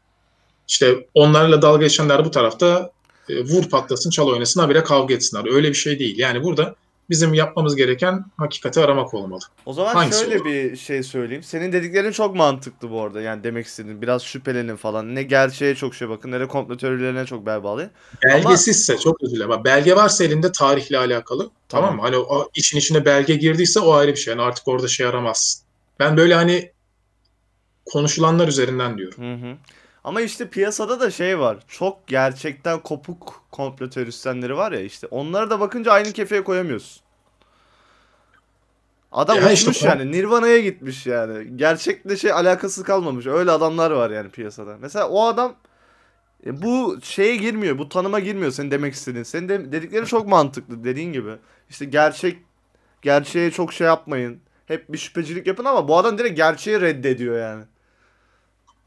İşte 0.68 1.06
onlarla 1.14 1.62
dalga 1.62 1.84
geçenler 1.84 2.24
bu 2.24 2.30
tarafta 2.30 2.90
e, 3.28 3.44
vur 3.44 3.68
patlasın, 3.68 4.10
çal 4.10 4.28
oynasın, 4.28 4.60
habire 4.60 4.84
kavga 4.84 5.14
etsinler. 5.14 5.54
Öyle 5.54 5.68
bir 5.68 5.74
şey 5.74 5.98
değil. 5.98 6.18
Yani 6.18 6.42
burada 6.42 6.74
bizim 7.10 7.34
yapmamız 7.34 7.76
gereken 7.76 8.24
hakikati 8.36 8.80
aramak 8.80 9.14
olmalı. 9.14 9.40
O 9.66 9.72
zaman 9.72 9.94
Hangisi 9.94 10.20
şöyle 10.20 10.36
olur? 10.36 10.44
bir 10.44 10.76
şey 10.76 11.02
söyleyeyim. 11.02 11.42
Senin 11.42 11.72
dediklerin 11.72 12.12
çok 12.12 12.36
mantıklı 12.36 12.90
bu 12.90 13.02
arada. 13.02 13.20
Yani 13.20 13.44
demek 13.44 13.66
istediğin 13.66 14.02
biraz 14.02 14.22
şüphelenin 14.22 14.76
falan. 14.76 15.14
Ne 15.14 15.22
gerçeğe 15.22 15.74
çok 15.74 15.94
şey 15.94 16.08
bakın 16.08 16.30
ne 16.32 16.40
de 16.40 16.48
komplo 16.48 16.76
teorilerine 16.76 17.26
çok 17.26 17.46
bel 17.46 17.64
bağlayın. 17.64 17.90
Belgesizse 18.24 18.98
çok 18.98 19.22
özür 19.22 19.36
dilerim. 19.36 19.64
Belge 19.64 19.96
varsa 19.96 20.24
elinde 20.24 20.52
tarihle 20.52 20.98
alakalı. 20.98 21.50
Tamam, 21.68 21.88
Tamam. 21.88 21.96
mı? 21.96 22.02
Hani 22.02 22.16
o 22.16 22.48
için 22.54 22.78
içine 22.78 23.04
belge 23.04 23.34
girdiyse 23.34 23.80
o 23.80 23.92
ayrı 23.92 24.12
bir 24.12 24.16
şey. 24.16 24.32
Yani 24.32 24.42
artık 24.42 24.68
orada 24.68 24.88
şey 24.88 25.06
aramazsın. 25.06 25.64
Ben 26.00 26.16
böyle 26.16 26.34
hani 26.34 26.72
konuşulanlar 27.86 28.48
üzerinden 28.48 28.98
diyorum. 28.98 29.24
Hı 29.24 29.46
hı. 29.46 29.56
Ama 30.04 30.20
işte 30.20 30.48
piyasada 30.48 31.00
da 31.00 31.10
şey 31.10 31.38
var. 31.38 31.58
Çok 31.68 32.06
gerçekten 32.06 32.80
kopuk 32.80 33.42
komplo 33.50 33.90
teorisyenleri 33.90 34.56
var 34.56 34.72
ya 34.72 34.80
işte. 34.80 35.06
Onlara 35.06 35.50
da 35.50 35.60
bakınca 35.60 35.92
aynı 35.92 36.12
kefeye 36.12 36.44
koyamıyorsun. 36.44 37.02
Adam 39.12 39.36
Ya 39.36 39.50
işte 39.52 39.70
uçmuş 39.70 39.84
o- 39.84 39.86
yani. 39.88 40.12
Nirvana'ya 40.12 40.60
gitmiş 40.60 41.06
yani. 41.06 41.56
Gerçekle 41.56 42.16
şey 42.16 42.32
alakası 42.32 42.84
kalmamış. 42.84 43.26
Öyle 43.26 43.50
adamlar 43.50 43.90
var 43.90 44.10
yani 44.10 44.30
piyasada. 44.30 44.76
Mesela 44.80 45.08
o 45.08 45.26
adam 45.26 45.54
e, 46.46 46.62
bu 46.62 46.98
şeye 47.02 47.36
girmiyor. 47.36 47.78
Bu 47.78 47.88
tanıma 47.88 48.20
girmiyor 48.20 48.52
senin 48.52 48.70
demek 48.70 48.94
istediğin. 48.94 49.24
Senin 49.24 49.48
de, 49.48 49.72
dedikleri 49.72 50.06
çok 50.06 50.26
mantıklı 50.28 50.84
dediğin 50.84 51.12
gibi. 51.12 51.30
İşte 51.70 51.84
gerçek 51.84 52.38
gerçeğe 53.02 53.50
çok 53.50 53.72
şey 53.72 53.86
yapmayın. 53.86 54.40
Hep 54.66 54.92
bir 54.92 54.98
şüphecilik 54.98 55.46
yapın 55.46 55.64
ama 55.64 55.88
bu 55.88 55.98
adam 55.98 56.18
direkt 56.18 56.36
gerçeği 56.36 56.80
reddediyor 56.80 57.38
yani. 57.38 57.64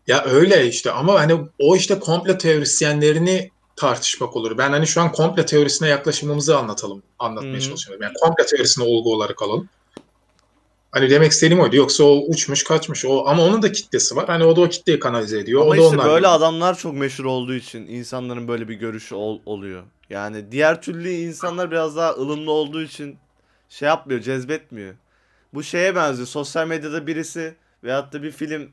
Ya 0.08 0.24
öyle 0.26 0.68
işte 0.68 0.92
ama 0.92 1.20
hani 1.20 1.38
o 1.60 1.76
işte 1.76 2.00
komple 2.00 2.38
teorisyenlerini 2.38 3.52
tartışmak 3.76 4.36
olur. 4.36 4.58
Ben 4.58 4.70
hani 4.70 4.88
şu 4.88 5.02
an 5.02 5.12
komple 5.12 5.46
teorisine 5.46 5.88
yaklaşımımızı 5.88 6.58
anlatalım, 6.58 7.04
anlatmaya 7.20 7.58
hı. 7.58 7.62
çalışıyorum. 7.62 8.04
Yani 8.04 8.14
komple 8.22 8.46
teorisine 8.46 8.86
olgu 8.86 9.14
olarak 9.14 9.42
alalım. 9.42 9.70
Hani 10.92 11.10
demek 11.10 11.32
istediğim 11.32 11.64
oydu. 11.64 11.76
Yoksa 11.76 12.04
o 12.04 12.24
uçmuş 12.28 12.64
kaçmış 12.64 13.06
o 13.06 13.28
ama 13.28 13.44
onun 13.44 13.62
da 13.62 13.72
kitlesi 13.72 14.16
var. 14.16 14.28
Hani 14.28 14.44
o 14.44 14.56
da 14.56 14.62
o 14.62 14.70
kitleyi 14.70 15.00
kanalize 15.00 15.40
ediyor. 15.40 15.62
Ama 15.62 15.70
o 15.70 15.74
da 15.74 15.78
işte 15.78 15.96
onlar 15.96 16.06
böyle 16.06 16.18
gibi. 16.18 16.28
adamlar 16.28 16.78
çok 16.78 16.94
meşhur 16.94 17.26
olduğu 17.26 17.54
için 17.54 17.88
insanların 17.88 18.48
böyle 18.48 18.68
bir 18.68 18.76
görüşü 18.76 19.16
ol- 19.16 19.40
oluyor. 19.46 19.84
Yani 20.10 20.52
diğer 20.52 20.82
türlü 20.82 21.10
insanlar 21.10 21.72
biraz 21.72 21.96
daha 21.96 22.12
ılımlı 22.12 22.52
olduğu 22.52 22.82
için 22.82 23.18
şey 23.70 23.88
yapmıyor, 23.88 24.22
cezbetmiyor. 24.22 24.96
Bu 25.54 25.64
şeye 25.64 25.96
benziyor. 25.96 26.28
Sosyal 26.28 26.68
medyada 26.68 27.08
birisi 27.08 27.56
veyahut 27.84 28.14
da 28.14 28.24
bir 28.24 28.32
film 28.32 28.70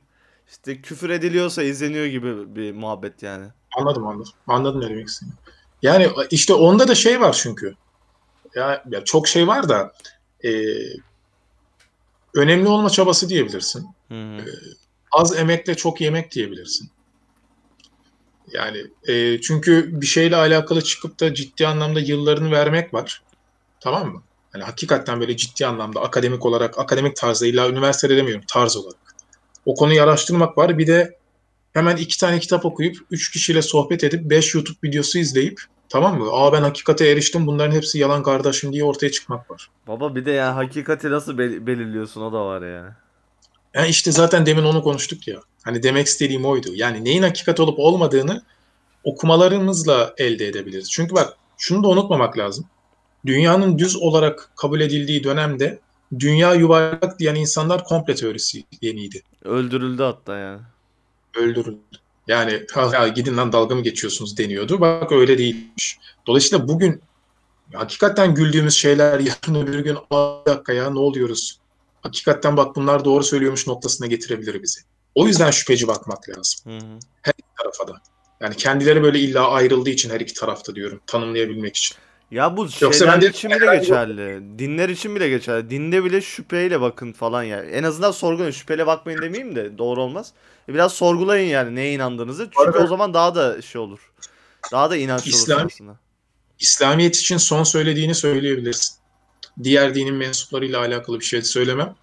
işte 0.49 0.81
küfür 0.81 1.11
ediliyorsa 1.11 1.63
izleniyor 1.63 2.07
gibi 2.07 2.57
bir 2.57 2.73
muhabbet 2.73 3.23
yani. 3.23 3.47
Anladım 3.77 4.07
anladım. 4.07 4.33
Anladım 4.47 4.81
ne 4.81 4.89
demek 4.89 5.09
istediğini. 5.09 5.35
Yani 5.83 6.09
işte 6.31 6.55
onda 6.55 6.89
da 6.89 6.95
şey 6.95 7.21
var 7.21 7.33
çünkü. 7.33 7.75
Ya, 8.55 8.85
ya 8.91 9.05
çok 9.05 9.29
şey 9.29 9.47
var 9.47 9.69
da 9.69 9.93
e, 10.45 10.51
önemli 12.35 12.69
olma 12.69 12.91
çabası 12.91 13.29
diyebilirsin. 13.29 13.87
Hı 14.09 14.15
hı. 14.15 14.45
Az 15.13 15.37
emekle 15.39 15.75
çok 15.75 16.01
yemek 16.01 16.31
diyebilirsin. 16.31 16.91
Yani 18.53 18.87
e, 19.09 19.41
çünkü 19.41 20.01
bir 20.01 20.07
şeyle 20.07 20.37
alakalı 20.37 20.85
çıkıp 20.85 21.21
da 21.21 21.35
ciddi 21.35 21.67
anlamda 21.67 22.01
yıllarını 22.01 22.51
vermek 22.51 22.95
var. 22.95 23.23
Tamam 23.81 24.13
mı? 24.13 24.23
Hani 24.53 24.65
hakikaten 24.65 25.21
böyle 25.21 25.37
ciddi 25.37 25.67
anlamda 25.67 26.01
akademik 26.01 26.47
olarak, 26.47 26.79
akademik 26.79 27.17
tarzda 27.17 27.47
illa 27.47 27.69
üniversitede 27.69 28.17
demiyorum 28.17 28.45
tarz 28.49 28.77
olarak. 28.77 29.04
O 29.67 29.75
konuyu 29.75 30.03
araştırmak 30.03 30.59
var. 30.59 30.79
Bir 30.79 30.87
de 30.87 31.19
hemen 31.73 31.97
iki 31.97 32.19
tane 32.19 32.39
kitap 32.39 32.65
okuyup, 32.65 32.97
üç 33.11 33.33
kişiyle 33.33 33.63
sohbet 33.63 34.05
edip, 34.05 34.31
beş 34.31 34.55
YouTube 34.55 34.79
videosu 34.85 35.19
izleyip 35.19 35.61
tamam 35.89 36.19
mı? 36.19 36.29
Aa 36.33 36.53
ben 36.53 36.63
hakikate 36.63 37.09
eriştim 37.09 37.47
bunların 37.47 37.77
hepsi 37.77 37.99
yalan 37.99 38.23
kardeşim 38.23 38.73
diye 38.73 38.85
ortaya 38.85 39.11
çıkmak 39.11 39.51
var. 39.51 39.71
Baba 39.89 40.15
bir 40.15 40.25
de 40.25 40.31
yani 40.31 40.55
hakikati 40.55 41.11
nasıl 41.11 41.39
bel- 41.39 41.67
belirliyorsun 41.67 42.21
o 42.21 42.33
da 42.33 42.47
var 42.47 42.63
yani. 42.63 42.91
Yani 43.75 43.89
işte 43.89 44.13
zaten 44.13 44.47
demin 44.47 44.65
onu 44.65 44.83
konuştuk 44.83 45.29
ya. 45.29 45.41
Hani 45.63 45.83
demek 45.83 46.07
istediğim 46.07 46.45
oydu. 46.45 46.69
Yani 46.75 47.05
neyin 47.05 47.23
hakikat 47.23 47.61
olup 47.61 47.79
olmadığını 47.79 48.43
okumalarımızla 49.05 50.15
elde 50.19 50.47
edebiliriz. 50.47 50.91
Çünkü 50.91 51.15
bak 51.15 51.37
şunu 51.59 51.83
da 51.85 51.89
unutmamak 51.89 52.39
lazım. 52.39 52.67
Dünyanın 53.27 53.79
düz 53.79 53.97
olarak 53.97 54.51
kabul 54.57 54.81
edildiği 54.81 55.25
dönemde 55.25 55.79
dünya 56.19 56.55
yuvarlak 56.55 57.19
diyen 57.19 57.35
insanlar 57.35 57.85
komple 57.85 58.15
teorisi 58.15 58.65
yeniydi. 58.81 59.23
Öldürüldü 59.45 60.03
hatta 60.03 60.37
yani. 60.39 60.61
Öldürüldü. 61.37 61.79
Yani 62.29 62.67
ha, 62.73 63.09
gidin 63.09 63.37
lan 63.37 63.53
dalga 63.53 63.75
mı 63.75 63.83
geçiyorsunuz 63.83 64.39
deniyordu. 64.39 64.81
Bak 64.81 65.13
öyle 65.13 65.39
değilmiş. 65.39 65.99
Dolayısıyla 66.27 66.69
bugün 66.69 67.01
hakikaten 67.75 68.35
güldüğümüz 68.35 68.75
şeyler 68.75 69.21
yarın 69.21 69.55
öbür 69.67 69.79
gün 69.79 69.97
"Aa, 70.11 70.41
bir 70.47 70.51
dakika 70.51 70.73
ya 70.73 70.91
ne 70.91 70.99
oluyoruz? 70.99 71.59
Hakikaten 72.03 72.57
bak 72.57 72.77
bunlar 72.77 73.05
doğru 73.05 73.25
söylüyormuş 73.25 73.67
noktasına 73.67 74.07
getirebilir 74.07 74.63
bizi. 74.63 74.81
O 75.15 75.27
yüzden 75.27 75.51
şüpheci 75.51 75.89
bakmak 75.89 76.29
lazım 76.29 76.73
Hı 76.73 76.79
hı. 76.87 77.33
tarafa 77.59 77.89
da. 77.89 78.01
Yani 78.41 78.57
kendileri 78.57 79.03
böyle 79.03 79.19
illa 79.19 79.51
ayrıldığı 79.51 79.91
için 79.91 80.11
her 80.11 80.21
iki 80.21 80.35
tarafta 80.35 80.75
diyorum 80.75 81.01
tanımlayabilmek 81.07 81.77
için. 81.77 81.97
Ya 82.35 82.57
bu 82.57 82.63
Yoksa 82.63 82.93
şeyler 82.93 83.15
ben 83.15 83.21
de- 83.21 83.29
için 83.29 83.51
bile 83.51 83.77
geçerli. 83.77 84.59
Dinler 84.59 84.89
için 84.89 85.17
bile 85.17 85.29
geçerli. 85.29 85.71
Dinde 85.71 86.05
bile 86.05 86.21
şüpheyle 86.21 86.81
bakın 86.81 87.13
falan 87.13 87.43
yani. 87.43 87.71
En 87.71 87.83
azından 87.83 88.11
sorgulayın. 88.11 88.51
Şüpheyle 88.53 88.87
bakmayın 88.87 89.23
demeyeyim 89.23 89.57
de 89.57 89.79
doğru 89.79 90.03
olmaz. 90.03 90.33
E 90.69 90.75
Biraz 90.75 90.93
sorgulayın 90.93 91.49
yani 91.49 91.75
neye 91.75 91.93
inandığınızı. 91.93 92.45
Çünkü 92.45 92.71
arada- 92.71 92.85
o 92.85 92.87
zaman 92.87 93.15
daha 93.15 93.35
da 93.35 93.63
şey 93.63 93.81
olur. 93.81 94.13
Daha 94.73 94.91
da 94.91 94.97
inançlı 94.97 95.31
olursun 95.31 95.45
İslam- 95.53 95.67
aslında. 95.67 95.97
İslamiyet 96.61 97.17
için 97.17 97.37
son 97.37 97.63
söylediğini 97.65 98.15
söyleyebilirsin. 98.15 98.97
Diğer 99.63 99.95
dinin 99.95 100.15
mensuplarıyla 100.15 100.81
alakalı 100.81 101.21
bir 101.21 101.25
şey 101.25 101.43
söylemem. 101.43 101.95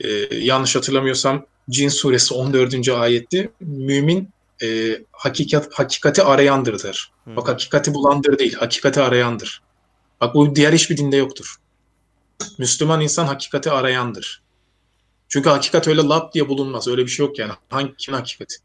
Ee, 0.00 0.08
yanlış 0.36 0.76
hatırlamıyorsam 0.76 1.46
Cin 1.70 1.88
suresi 1.88 2.34
14. 2.34 2.88
ayette 2.92 3.48
mümin 3.60 4.28
e, 4.62 4.98
hakikat 5.12 5.72
hakikati 5.72 6.22
arayandır 6.22 6.82
der. 6.82 7.12
Hı. 7.24 7.36
Bak 7.36 7.48
hakikati 7.48 7.94
bulandır 7.94 8.38
değil, 8.38 8.54
hakikati 8.54 9.00
arayandır. 9.00 9.62
Bak 10.20 10.34
bu 10.34 10.56
diğer 10.56 10.72
hiçbir 10.72 10.96
dinde 10.96 11.16
yoktur. 11.16 11.56
Müslüman 12.58 13.00
insan 13.00 13.26
hakikati 13.26 13.70
arayandır. 13.70 14.42
Çünkü 15.28 15.48
hakikat 15.48 15.88
öyle 15.88 16.02
lap 16.02 16.34
diye 16.34 16.48
bulunmaz. 16.48 16.88
Öyle 16.88 17.02
bir 17.02 17.10
şey 17.10 17.26
yok 17.26 17.38
yani. 17.38 17.52
Hangi 17.70 17.96
kimin 17.96 18.18
hakikati? 18.18 18.56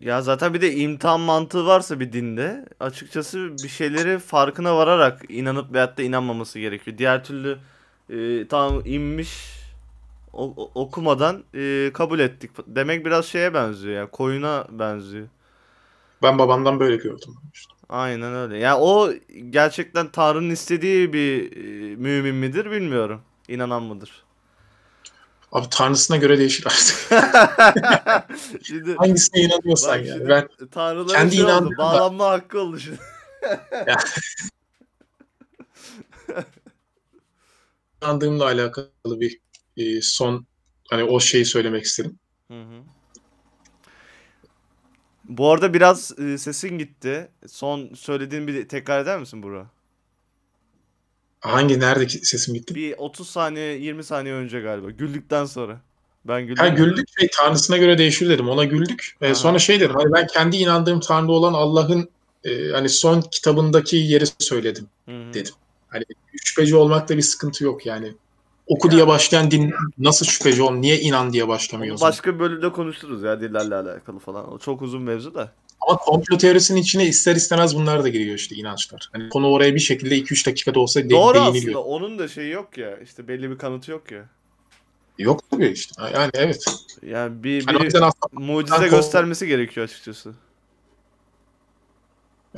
Ya 0.00 0.22
zaten 0.22 0.54
bir 0.54 0.60
de 0.60 0.74
imtihan 0.74 1.20
mantığı 1.20 1.66
varsa 1.66 2.00
bir 2.00 2.12
dinde 2.12 2.66
açıkçası 2.80 3.38
bir 3.62 3.68
şeyleri 3.68 4.18
farkına 4.18 4.76
vararak 4.76 5.22
inanıp 5.28 5.72
veyahut 5.72 5.98
da 5.98 6.02
inanmaması 6.02 6.58
gerekiyor. 6.58 6.98
Diğer 6.98 7.24
türlü 7.24 7.58
e, 8.10 8.48
tamam 8.48 8.82
inmiş 8.84 9.59
o- 10.32 10.70
okumadan 10.74 11.44
e, 11.54 11.90
kabul 11.94 12.18
ettik. 12.18 12.50
Demek 12.66 13.06
biraz 13.06 13.26
şeye 13.26 13.54
benziyor 13.54 13.94
ya 13.94 14.10
koyuna 14.10 14.66
benziyor. 14.70 15.28
Ben 16.22 16.38
babamdan 16.38 16.80
böyle 16.80 16.96
gördüm. 16.96 17.34
İşte. 17.54 17.72
Aynen 17.88 18.34
öyle. 18.34 18.58
Ya 18.58 18.78
o 18.78 19.12
gerçekten 19.50 20.10
Tanrı'nın 20.12 20.50
istediği 20.50 21.12
bir 21.12 21.56
e, 21.56 21.96
mümin 21.96 22.34
midir 22.34 22.70
bilmiyorum. 22.70 23.20
İnanan 23.48 23.82
mıdır? 23.82 24.24
Abi 25.52 25.66
tanrısına 25.70 26.16
göre 26.16 26.38
değişir 26.38 26.66
artık. 26.66 27.24
Şimdi 28.64 28.94
Hangisine 28.96 29.40
inanıyorsan 29.40 29.98
bak 29.98 30.06
yani. 30.06 30.28
Ben 30.28 30.48
Tanrılara 30.70 31.18
kendi 31.18 31.34
şey 31.36 31.44
oldu. 31.44 31.70
da- 31.72 31.78
Bağlanma 31.78 32.30
hakkı 32.30 32.60
oldu 32.60 32.78
şimdi. 32.78 32.98
inandığımla 38.02 38.44
alakalı 38.44 39.20
bir 39.20 39.40
e, 39.80 40.00
son 40.02 40.46
hani 40.90 41.04
o 41.04 41.20
şeyi 41.20 41.44
söylemek 41.44 41.84
istedim. 41.84 42.18
Hı 42.48 42.62
hı. 42.62 42.82
Bu 45.24 45.50
arada 45.50 45.74
biraz 45.74 46.18
e, 46.18 46.38
sesin 46.38 46.78
gitti. 46.78 47.28
Son 47.46 47.94
söylediğin 47.94 48.46
bir 48.46 48.68
tekrar 48.68 49.02
eder 49.02 49.18
misin 49.18 49.42
Bura? 49.42 49.66
Hangi 51.40 51.80
neredeki 51.80 52.18
sesim 52.18 52.54
gitti? 52.54 52.74
Bir 52.74 52.94
30 52.98 53.30
saniye 53.30 53.78
20 53.78 54.04
saniye 54.04 54.34
önce 54.34 54.60
galiba. 54.60 54.90
Güldükten 54.90 55.44
sonra. 55.44 55.80
Ben 56.24 56.42
güldüm. 56.46 56.64
Ha 56.64 56.68
güldük 56.68 57.08
şey 57.18 57.28
tanrısına 57.32 57.76
göre 57.76 57.98
değişir 57.98 58.28
dedim. 58.28 58.48
Ona 58.48 58.64
güldük. 58.64 59.16
E, 59.20 59.26
Aha. 59.26 59.34
sonra 59.34 59.58
şey 59.58 59.80
dedim. 59.80 59.94
Hani 59.94 60.12
ben 60.12 60.26
kendi 60.26 60.56
inandığım 60.56 61.00
tanrı 61.00 61.32
olan 61.32 61.52
Allah'ın 61.52 62.08
e, 62.44 62.68
hani 62.68 62.88
son 62.88 63.20
kitabındaki 63.20 63.96
yeri 63.96 64.24
söyledim. 64.38 64.86
Hı 65.06 65.12
hı. 65.12 65.34
dedim. 65.34 65.54
Hani 65.88 66.04
şüpheci 66.44 66.76
olmakta 66.76 67.16
bir 67.16 67.22
sıkıntı 67.22 67.64
yok 67.64 67.86
yani. 67.86 68.14
Oku 68.70 68.90
diye 68.90 69.06
başlayan 69.06 69.50
din 69.50 69.74
nasıl 69.98 70.26
şüpheci 70.26 70.62
ol, 70.62 70.70
niye 70.72 71.00
inan 71.00 71.32
diye 71.32 71.48
başlamıyor. 71.48 71.94
Onu 71.94 72.00
başka 72.00 72.34
bir 72.34 72.38
bölümde 72.38 72.72
konuşuruz 72.72 73.22
ya 73.22 73.40
dillerle 73.40 73.74
alakalı 73.74 74.18
falan. 74.18 74.52
O 74.52 74.58
çok 74.58 74.82
uzun 74.82 75.02
mevzu 75.02 75.34
da. 75.34 75.52
Ama 75.80 75.96
komplo 75.96 76.38
teorisinin 76.38 76.80
içine 76.80 77.06
ister 77.06 77.36
istemez 77.36 77.76
bunlar 77.76 78.04
da 78.04 78.08
giriyor 78.08 78.34
işte 78.36 78.54
inançlar. 78.56 79.08
Hani 79.12 79.28
konu 79.28 79.50
oraya 79.50 79.74
bir 79.74 79.80
şekilde 79.80 80.18
2-3 80.18 80.46
dakikada 80.46 80.80
olsa 80.80 81.00
de- 81.00 81.10
Doğru 81.10 81.34
değiniliyor. 81.34 81.62
aslında. 81.64 81.82
Onun 81.82 82.18
da 82.18 82.28
şeyi 82.28 82.50
yok 82.52 82.78
ya. 82.78 82.96
İşte 82.98 83.28
belli 83.28 83.50
bir 83.50 83.58
kanıtı 83.58 83.90
yok 83.90 84.10
ya. 84.12 84.24
Yok 85.18 85.40
tabii 85.50 85.68
işte. 85.68 86.02
Yani 86.14 86.30
evet. 86.34 86.64
Yani 87.02 87.44
bir, 87.44 87.66
Hani 87.66 87.76
o 87.76 87.80
bir 87.80 87.84
yüzden 87.84 88.02
aslında 88.02 88.40
mucize 88.52 88.80
Ben- 88.82 88.90
göstermesi 88.90 89.46
gerekiyor 89.46 89.84
açıkçası. 89.86 90.34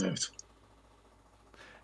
evet. 0.02 0.28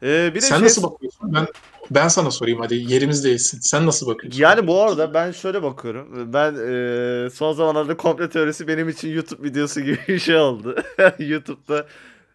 Ee, 0.02 0.30
bir 0.34 0.34
de 0.34 0.40
Sen 0.40 0.56
şey- 0.56 0.64
nasıl 0.64 0.82
bakıyorsun? 0.82 1.34
Ben 1.34 1.46
ben 1.90 2.08
sana 2.08 2.30
sorayım 2.30 2.60
hadi 2.60 2.74
yerimiz 2.74 3.24
değilsin. 3.24 3.58
Sen 3.62 3.86
nasıl 3.86 4.06
bakıyorsun? 4.06 4.40
Yani 4.40 4.66
bu 4.66 4.82
arada 4.82 5.14
ben 5.14 5.32
şöyle 5.32 5.62
bakıyorum. 5.62 6.32
Ben 6.32 6.54
e, 6.54 7.30
son 7.30 7.52
zamanlarda 7.52 7.96
komple 7.96 8.30
teorisi 8.30 8.68
benim 8.68 8.88
için 8.88 9.08
YouTube 9.08 9.48
videosu 9.48 9.80
gibi 9.80 9.98
bir 10.08 10.18
şey 10.18 10.36
oldu. 10.36 10.76
YouTube'da 11.18 11.86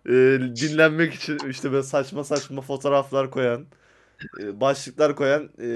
e, 0.05 0.11
dinlenmek 0.61 1.13
için 1.13 1.39
işte 1.49 1.71
böyle 1.71 1.83
saçma 1.83 2.23
saçma 2.23 2.61
fotoğraflar 2.61 3.31
koyan, 3.31 3.65
e, 4.41 4.61
başlıklar 4.61 5.15
koyan 5.15 5.49
e, 5.61 5.67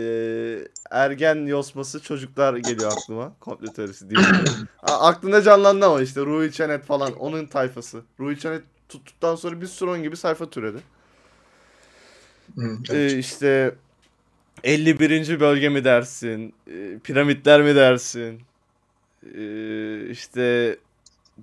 ergen 0.92 1.46
yosması 1.46 2.00
çocuklar 2.00 2.58
geliyor 2.58 2.92
aklıma. 2.92 3.34
Komple 3.40 3.74
teorisi. 3.74 4.06
A- 4.84 5.08
aklında 5.08 5.42
canlandı 5.42 5.86
ama 5.86 6.02
işte 6.02 6.22
Ruhi 6.22 6.52
Çenet 6.52 6.86
falan 6.86 7.14
onun 7.14 7.46
tayfası. 7.46 8.02
Ruhi 8.20 8.40
Çenet 8.40 8.64
tuttuktan 8.90 9.36
sonra 9.36 9.62
bir 9.62 9.68
sürü 9.68 9.90
onun 9.90 10.04
gibi 10.04 10.18
sayfa 10.18 10.50
türedi. 10.50 10.78
Hı, 12.56 12.78
evet. 12.90 13.14
Ee, 13.14 13.18
işte 13.18 13.76
51. 14.64 15.40
bölge 15.40 15.70
mi 15.70 15.84
dersin? 15.84 16.54
Ee, 16.68 17.00
piramitler 17.04 17.62
mi 17.62 17.76
dersin? 17.76 18.42
Ee, 19.36 20.10
işte 20.10 20.78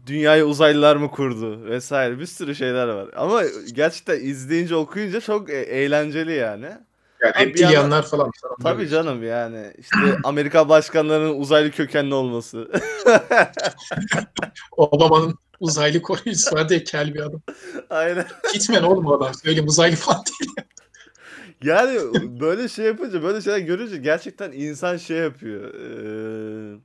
dünyayı 0.06 0.44
uzaylılar 0.44 0.96
mı 0.96 1.10
kurdu 1.10 1.64
vesaire 1.64 2.18
bir 2.18 2.26
sürü 2.26 2.54
şeyler 2.54 2.88
var. 2.88 3.10
Ama 3.16 3.42
gerçekten 3.72 4.20
izleyince 4.20 4.76
okuyunca 4.76 5.20
çok 5.20 5.50
e- 5.50 5.54
eğlenceli 5.54 6.32
yani. 6.32 6.70
yani 7.20 7.34
reptilyanlar 7.38 8.06
falan. 8.06 8.30
Tabii 8.62 8.88
canım 8.88 9.22
yani 9.22 9.72
işte 9.78 9.96
Amerika 10.24 10.68
başkanlarının 10.68 11.40
uzaylı 11.40 11.70
kökenli 11.70 12.14
olması. 12.14 12.70
Obama'nın 14.76 15.38
uzaylı 15.60 16.02
koruyucusu 16.02 16.56
var 16.56 16.68
diye 16.68 16.84
kel 16.84 17.14
bir 17.14 17.20
adam. 17.20 17.40
Aynen. 17.90 18.26
Hitman 18.54 18.82
oğlum 18.82 19.08
adam. 19.08 19.34
Söyleyeyim 19.34 19.68
uzaylı 19.68 19.96
falan 19.96 20.24
değil. 20.26 20.54
Yani 21.64 22.00
böyle 22.40 22.68
şey 22.68 22.86
yapınca 22.86 23.22
böyle 23.22 23.40
şeyler 23.40 23.58
görünce 23.58 23.96
gerçekten 23.96 24.52
insan 24.52 24.96
şey 24.96 25.16
yapıyor. 25.16 25.74
Ee, 25.74 26.78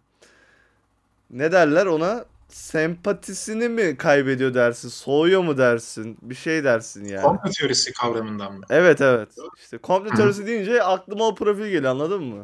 ne 1.31 1.51
derler 1.51 1.85
ona? 1.85 2.25
Sempatisini 2.49 3.69
mi 3.69 3.97
kaybediyor 3.97 4.53
dersin? 4.53 4.89
Soğuyor 4.89 5.41
mu 5.41 5.57
dersin? 5.57 6.17
Bir 6.21 6.35
şey 6.35 6.63
dersin 6.63 7.05
yani. 7.05 7.23
Komplo 7.23 7.49
teorisi 7.51 7.93
kavramından 7.93 8.53
mı? 8.53 8.65
Evet 8.69 9.01
evet. 9.01 9.29
İşte 9.63 9.77
komplo 9.77 10.15
teorisi 10.15 10.47
deyince 10.47 10.83
aklıma 10.83 11.27
o 11.27 11.35
profil 11.35 11.63
geliyor 11.63 11.91
anladın 11.91 12.23
mı? 12.23 12.43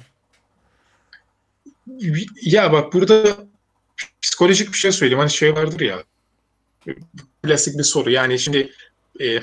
Ya 2.42 2.72
bak 2.72 2.94
burada 2.94 3.38
psikolojik 4.22 4.74
bir 4.74 4.78
şey 4.78 4.92
söyleyeyim. 4.92 5.20
Hani 5.20 5.30
şey 5.30 5.56
vardır 5.56 5.80
ya 5.80 6.04
klasik 7.44 7.78
bir 7.78 7.84
soru. 7.84 8.10
Yani 8.10 8.40
şimdi 8.40 8.72
e, 9.20 9.40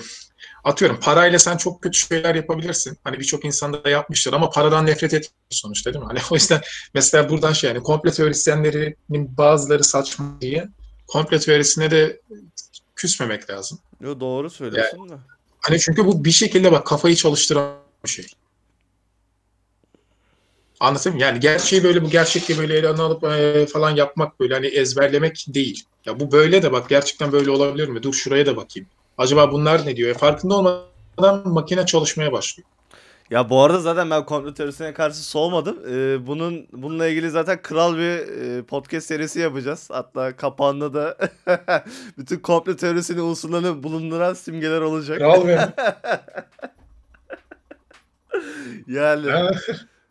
atıyorum 0.64 1.00
parayla 1.00 1.38
sen 1.38 1.56
çok 1.56 1.82
kötü 1.82 1.98
şeyler 1.98 2.34
yapabilirsin. 2.34 2.98
Hani 3.04 3.18
birçok 3.18 3.44
insan 3.44 3.72
da 3.72 3.90
yapmıştır 3.90 4.32
ama 4.32 4.50
paradan 4.50 4.86
nefret 4.86 5.14
etmiyor 5.14 5.32
sonuçta 5.50 5.94
değil 5.94 6.04
mi? 6.04 6.08
Hani 6.08 6.18
o 6.30 6.34
yüzden 6.34 6.60
mesela 6.94 7.30
buradan 7.30 7.52
şey 7.52 7.70
yani 7.70 7.82
komplo 7.82 8.10
teorisyenlerinin 8.10 9.36
bazıları 9.36 9.84
saçma 9.84 10.24
diye 10.40 10.68
komplo 11.06 11.38
teorisine 11.38 11.90
de 11.90 12.20
küsmemek 12.96 13.50
lazım. 13.50 13.78
Yo 14.00 14.20
doğru 14.20 14.50
söylüyorsun 14.50 15.08
da. 15.08 15.18
Hani 15.60 15.80
çünkü 15.80 16.06
bu 16.06 16.24
bir 16.24 16.30
şekilde 16.30 16.72
bak 16.72 16.86
kafayı 16.86 17.16
çalıştıran 17.16 17.76
bir 18.04 18.10
şey. 18.10 18.26
Anlatayım? 20.80 21.18
Yani 21.18 21.40
gerçeği 21.40 21.84
böyle 21.84 22.02
bu 22.02 22.10
gerçekliği 22.10 22.58
böyle 22.58 22.78
ele 22.78 22.88
alıp 22.88 23.24
e, 23.24 23.66
falan 23.66 23.90
yapmak 23.90 24.40
böyle 24.40 24.54
hani 24.54 24.66
ezberlemek 24.66 25.44
değil. 25.48 25.84
Ya 26.06 26.20
bu 26.20 26.32
böyle 26.32 26.62
de 26.62 26.72
bak 26.72 26.88
gerçekten 26.88 27.32
böyle 27.32 27.50
olabilir 27.50 27.88
mi? 27.88 28.02
Dur 28.02 28.12
şuraya 28.12 28.46
da 28.46 28.56
bakayım. 28.56 28.88
Acaba 29.22 29.52
bunlar 29.52 29.86
ne 29.86 29.96
diyor? 29.96 30.10
E, 30.10 30.14
farkında 30.14 30.54
olmadan 30.54 31.48
makine 31.48 31.86
çalışmaya 31.86 32.32
başlıyor. 32.32 32.68
Ya 33.30 33.50
bu 33.50 33.60
arada 33.60 33.80
zaten 33.80 34.10
ben 34.10 34.26
komplo 34.26 34.54
teorisine 34.54 34.94
karşı 34.94 35.16
soğumadım. 35.16 35.78
Ee, 35.88 36.26
bunun 36.26 36.66
bununla 36.72 37.06
ilgili 37.06 37.30
zaten 37.30 37.62
kral 37.62 37.96
bir 37.96 38.18
e, 38.58 38.62
podcast 38.62 39.06
serisi 39.06 39.40
yapacağız. 39.40 39.88
Hatta 39.92 40.36
kapağında 40.36 40.94
da 40.94 41.16
bütün 42.18 42.38
komplo 42.38 42.76
teorisinin 42.76 43.22
unsurlarını 43.22 43.82
bulunduran 43.82 44.34
simgeler 44.34 44.80
olacak. 44.80 45.18
Kral 45.18 45.46
be. 45.48 45.68
Yani 48.86 49.26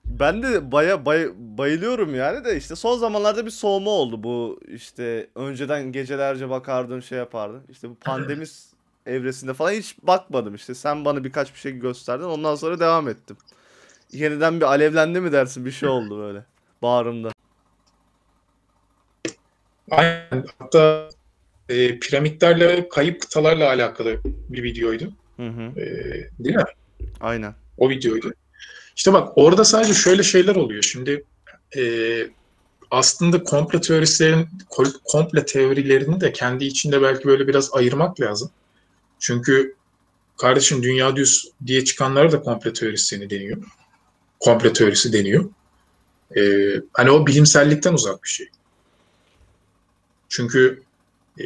ben 0.05 0.43
de 0.43 0.71
baya 0.71 1.05
bay, 1.05 1.27
bayılıyorum 1.37 2.15
yani 2.15 2.45
de 2.45 2.57
işte 2.57 2.75
son 2.75 2.97
zamanlarda 2.97 3.45
bir 3.45 3.51
soğuma 3.51 3.91
oldu 3.91 4.23
bu 4.23 4.59
işte 4.67 5.29
önceden 5.35 5.91
gecelerce 5.91 6.49
bakardım 6.49 7.01
şey 7.01 7.17
yapardım. 7.17 7.63
İşte 7.69 7.89
bu 7.89 7.95
pandemi 7.95 8.45
evresinde 9.05 9.53
falan 9.53 9.71
hiç 9.71 9.95
bakmadım 10.03 10.55
işte 10.55 10.75
sen 10.75 11.05
bana 11.05 11.23
birkaç 11.23 11.53
bir 11.53 11.59
şey 11.59 11.71
gösterdin 11.71 12.23
ondan 12.23 12.55
sonra 12.55 12.79
devam 12.79 13.07
ettim. 13.07 13.37
Yeniden 14.11 14.59
bir 14.59 14.65
alevlendi 14.65 15.21
mi 15.21 15.31
dersin 15.31 15.65
bir 15.65 15.71
şey 15.71 15.89
oldu 15.89 16.19
böyle 16.19 16.45
bağrımda. 16.81 17.31
Aynen. 19.91 20.45
Hatta 20.59 21.09
e, 21.69 21.99
piramitlerle 21.99 22.89
kayıp 22.89 23.21
kıtalarla 23.21 23.69
alakalı 23.69 24.17
bir 24.25 24.63
videoydu. 24.63 25.11
Hı 25.37 25.47
hı. 25.47 25.79
E, 25.79 25.85
değil 26.39 26.55
mi? 26.55 26.63
Aynen. 27.19 27.55
O 27.77 27.89
videoydu. 27.89 28.33
İşte 28.95 29.13
bak 29.13 29.29
orada 29.35 29.65
sadece 29.65 29.93
şöyle 29.93 30.23
şeyler 30.23 30.55
oluyor. 30.55 30.83
Şimdi 30.83 31.23
e, 31.77 31.83
aslında 32.91 33.43
komple 33.43 33.81
teorislerin 33.81 34.47
komple 35.11 35.45
teorilerini 35.45 36.21
de 36.21 36.31
kendi 36.31 36.65
içinde 36.65 37.01
belki 37.01 37.25
böyle 37.25 37.47
biraz 37.47 37.73
ayırmak 37.73 38.21
lazım. 38.21 38.51
Çünkü 39.21 39.75
kardeşim 40.37 40.83
dünya 40.83 41.15
düz 41.15 41.51
diye 41.65 41.85
çıkanlara 41.85 42.31
da 42.31 42.41
komple 42.41 42.73
teorisyeni 42.73 43.29
deniyor. 43.29 43.57
Komple 44.39 44.73
teorisi 44.73 45.13
deniyor. 45.13 45.49
E, 46.37 46.41
hani 46.93 47.11
o 47.11 47.27
bilimsellikten 47.27 47.93
uzak 47.93 48.23
bir 48.23 48.29
şey. 48.29 48.47
Çünkü 50.29 50.81
e, 51.39 51.45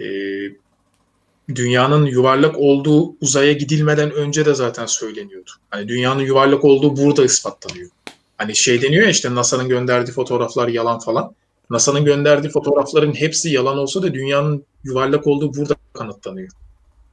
dünyanın 1.55 2.05
yuvarlak 2.05 2.57
olduğu 2.57 3.15
uzaya 3.21 3.53
gidilmeden 3.53 4.11
önce 4.11 4.45
de 4.45 4.53
zaten 4.53 4.85
söyleniyordu. 4.85 5.51
Hani 5.69 5.87
dünyanın 5.87 6.21
yuvarlak 6.21 6.63
olduğu 6.63 6.97
burada 6.97 7.25
ispatlanıyor. 7.25 7.89
Hani 8.37 8.55
şey 8.55 8.81
deniyor 8.81 9.03
ya 9.03 9.09
işte 9.09 9.35
NASA'nın 9.35 9.69
gönderdiği 9.69 10.11
fotoğraflar 10.11 10.67
yalan 10.67 10.99
falan. 10.99 11.35
NASA'nın 11.69 12.05
gönderdiği 12.05 12.49
fotoğrafların 12.49 13.13
hepsi 13.13 13.49
yalan 13.49 13.77
olsa 13.77 14.03
da 14.03 14.13
dünyanın 14.13 14.65
yuvarlak 14.83 15.27
olduğu 15.27 15.53
burada 15.53 15.75
kanıtlanıyor. 15.93 16.49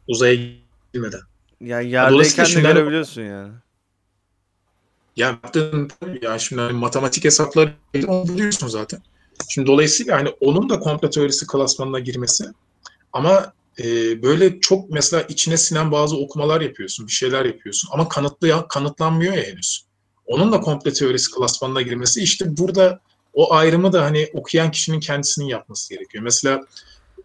Uzaya. 0.09 0.35
Yani 0.95 2.12
dolayısıyla 2.12 2.45
yerdeyken 2.45 2.65
de 2.65 2.69
görebiliyorsun 2.69 3.23
yani. 3.23 3.53
Ya 5.17 5.27
yaptığın 5.27 5.91
ya 6.23 6.38
şimdi 6.38 6.62
hani 6.62 6.73
matematik 6.73 7.25
hesapları 7.25 7.73
onu 8.07 8.29
buluyorsun 8.29 8.69
zaten. 8.69 9.03
Şimdi 9.49 9.67
dolayısıyla 9.67 10.17
hani 10.17 10.29
onun 10.41 10.69
da 10.69 10.81
komplo 10.81 11.11
teorisi 11.11 11.47
klasmanına 11.47 11.99
girmesi 11.99 12.45
ama 13.12 13.53
e, 13.79 13.85
böyle 14.23 14.61
çok 14.61 14.91
mesela 14.91 15.23
içine 15.23 15.57
sinen 15.57 15.93
bazı 15.93 16.17
okumalar 16.17 16.61
yapıyorsun, 16.61 17.07
bir 17.07 17.12
şeyler 17.12 17.45
yapıyorsun 17.45 17.88
ama 17.93 18.09
kanıtlı 18.09 18.69
kanıtlanmıyor 18.69 19.35
ya 19.35 19.43
henüz. 19.43 19.85
Onun 20.27 20.53
da 20.53 20.61
komplo 20.61 20.91
teorisi 20.91 21.31
klasmanına 21.31 21.83
girmesi 21.83 22.23
işte 22.23 22.57
burada 22.57 23.01
o 23.33 23.55
ayrımı 23.55 23.93
da 23.93 24.05
hani 24.05 24.29
okuyan 24.35 24.71
kişinin 24.71 25.01
kendisinin 25.01 25.47
yapması 25.47 25.95
gerekiyor. 25.95 26.25
Mesela 26.25 26.61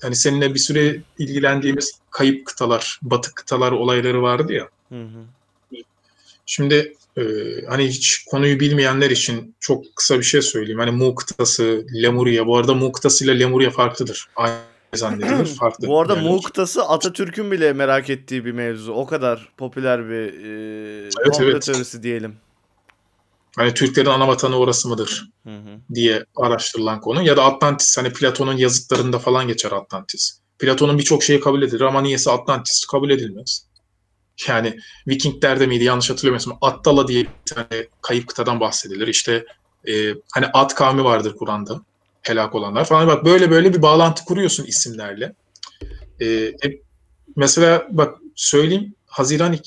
hani 0.02 0.16
seninle 0.16 0.54
bir 0.54 0.60
süre 0.60 1.02
ilgilendiğimiz 1.20 2.00
kayıp 2.12 2.46
kıtalar, 2.46 3.00
batık 3.02 3.36
kıtalar 3.36 3.72
olayları 3.72 4.22
vardı 4.22 4.54
ya. 4.54 4.70
Hı 4.90 5.04
hı. 5.04 5.26
Şimdi 6.46 6.94
e, 7.18 7.24
hani 7.68 7.88
hiç 7.88 8.26
konuyu 8.26 8.60
bilmeyenler 8.60 9.10
için 9.10 9.56
çok 9.60 9.96
kısa 9.96 10.20
bir 10.20 10.24
şey 10.24 10.42
söyleyeyim. 10.42 10.80
Hani 10.80 10.92
Mu 10.92 11.16
kıtası, 11.16 11.86
Lemuria. 12.04 12.48
Bu 12.48 12.58
arada 12.58 12.74
Mu 12.74 12.92
kıtası 12.92 13.26
ile 13.26 13.40
Lemuria 13.40 13.70
farklıdır. 13.70 14.28
Aynı 14.36 14.56
zannedilir. 14.94 15.46
Farklı. 15.60 15.88
Bu 15.88 16.02
arada 16.02 16.16
yerler. 16.16 16.30
Mu 16.30 16.42
kıtası 16.42 16.84
Atatürk'ün 16.84 17.52
bile 17.52 17.74
merak 17.74 18.10
ettiği 18.10 18.46
bir 18.46 18.52
mevzu. 18.52 18.94
O 18.94 19.06
kadar 19.06 19.50
popüler 19.58 20.10
bir 20.10 20.44
e, 20.44 21.02
Evet, 21.02 21.14
komplo 21.24 21.46
evet. 21.46 21.62
teorisi 21.62 22.04
diyelim. 22.04 22.36
Hani 23.58 23.74
Türklerin 23.74 24.10
ana 24.10 24.28
vatanı 24.28 24.58
orası 24.58 24.90
mıdır 24.90 25.30
Hı 25.44 25.50
hı. 25.50 25.94
diye 25.94 26.26
araştırılan 26.36 27.02
konu. 27.02 27.22
Ya 27.24 27.38
da 27.38 27.44
Atlantis. 27.44 27.98
Hani 27.98 28.14
Platon'un 28.14 28.58
yazıtlarında 28.58 29.20
falan 29.20 29.48
geçer 29.48 29.72
Atlantis. 29.72 30.40
Platon'un 30.60 30.98
birçok 30.98 31.24
şeyi 31.24 31.40
kabul 31.40 31.62
edilir 31.62 31.82
ama 31.82 32.02
niyeyse 32.02 32.32
Atlantis 32.32 32.86
kabul 32.86 33.10
edilmez. 33.10 33.68
Yani 34.48 34.78
Vikinglerde 35.08 35.66
miydi 35.66 35.84
yanlış 35.84 36.10
hatırlamıyorsam 36.10 36.58
Attala 36.62 37.08
diye 37.08 37.24
bir 37.24 37.54
tane 37.56 37.88
kayıp 38.02 38.28
kıtadan 38.28 38.60
bahsedilir. 38.60 39.08
İşte 39.08 39.46
e, 39.88 40.14
hani 40.34 40.46
At 40.54 40.76
kavmi 40.76 41.04
vardır 41.04 41.36
Kur'an'da 41.40 41.82
helak 42.22 42.56
olanlar 42.56 42.86
falan. 42.86 43.08
Bak 43.08 43.26
böyle 43.26 43.52
böyle 43.52 43.74
bir 43.74 43.82
bağlantı 43.82 44.26
kuruyorsun 44.26 44.66
isimlerle. 44.66 45.34
E, 46.20 46.26
e, 46.26 46.82
mesela 47.36 47.88
bak 47.90 48.18
söyleyeyim 48.36 48.96
Haziran 49.06 49.58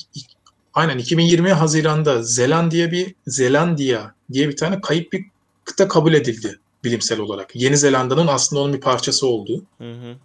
aynen 0.73 0.97
2020 0.97 1.51
Haziran'da 1.51 2.23
Zelandiya 2.23 2.91
bir 2.91 3.15
Zelandiya 3.27 4.15
diye 4.31 4.49
bir 4.49 4.55
tane 4.55 4.81
kayıp 4.81 5.13
bir 5.13 5.25
kıta 5.65 5.87
kabul 5.87 6.13
edildi 6.13 6.59
bilimsel 6.83 7.19
olarak. 7.19 7.55
Yeni 7.55 7.77
Zelanda'nın 7.77 8.27
aslında 8.27 8.61
onun 8.61 8.73
bir 8.73 8.81
parçası 8.81 9.27
olduğu 9.27 9.63
Hı 9.77 9.91
hı. 9.91 10.15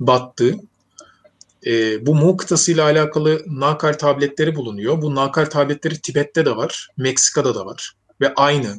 battığı. 0.00 0.54
E, 1.66 2.06
bu 2.06 2.14
Mu 2.14 2.36
kıtasıyla 2.36 2.84
alakalı 2.84 3.42
nakal 3.46 3.92
tabletleri 3.92 4.56
bulunuyor. 4.56 5.02
Bu 5.02 5.14
nakal 5.14 5.44
tabletleri 5.44 6.00
Tibet'te 6.00 6.46
de 6.46 6.56
var, 6.56 6.88
Meksika'da 6.96 7.54
da 7.54 7.66
var 7.66 7.92
ve 8.20 8.34
aynı 8.34 8.76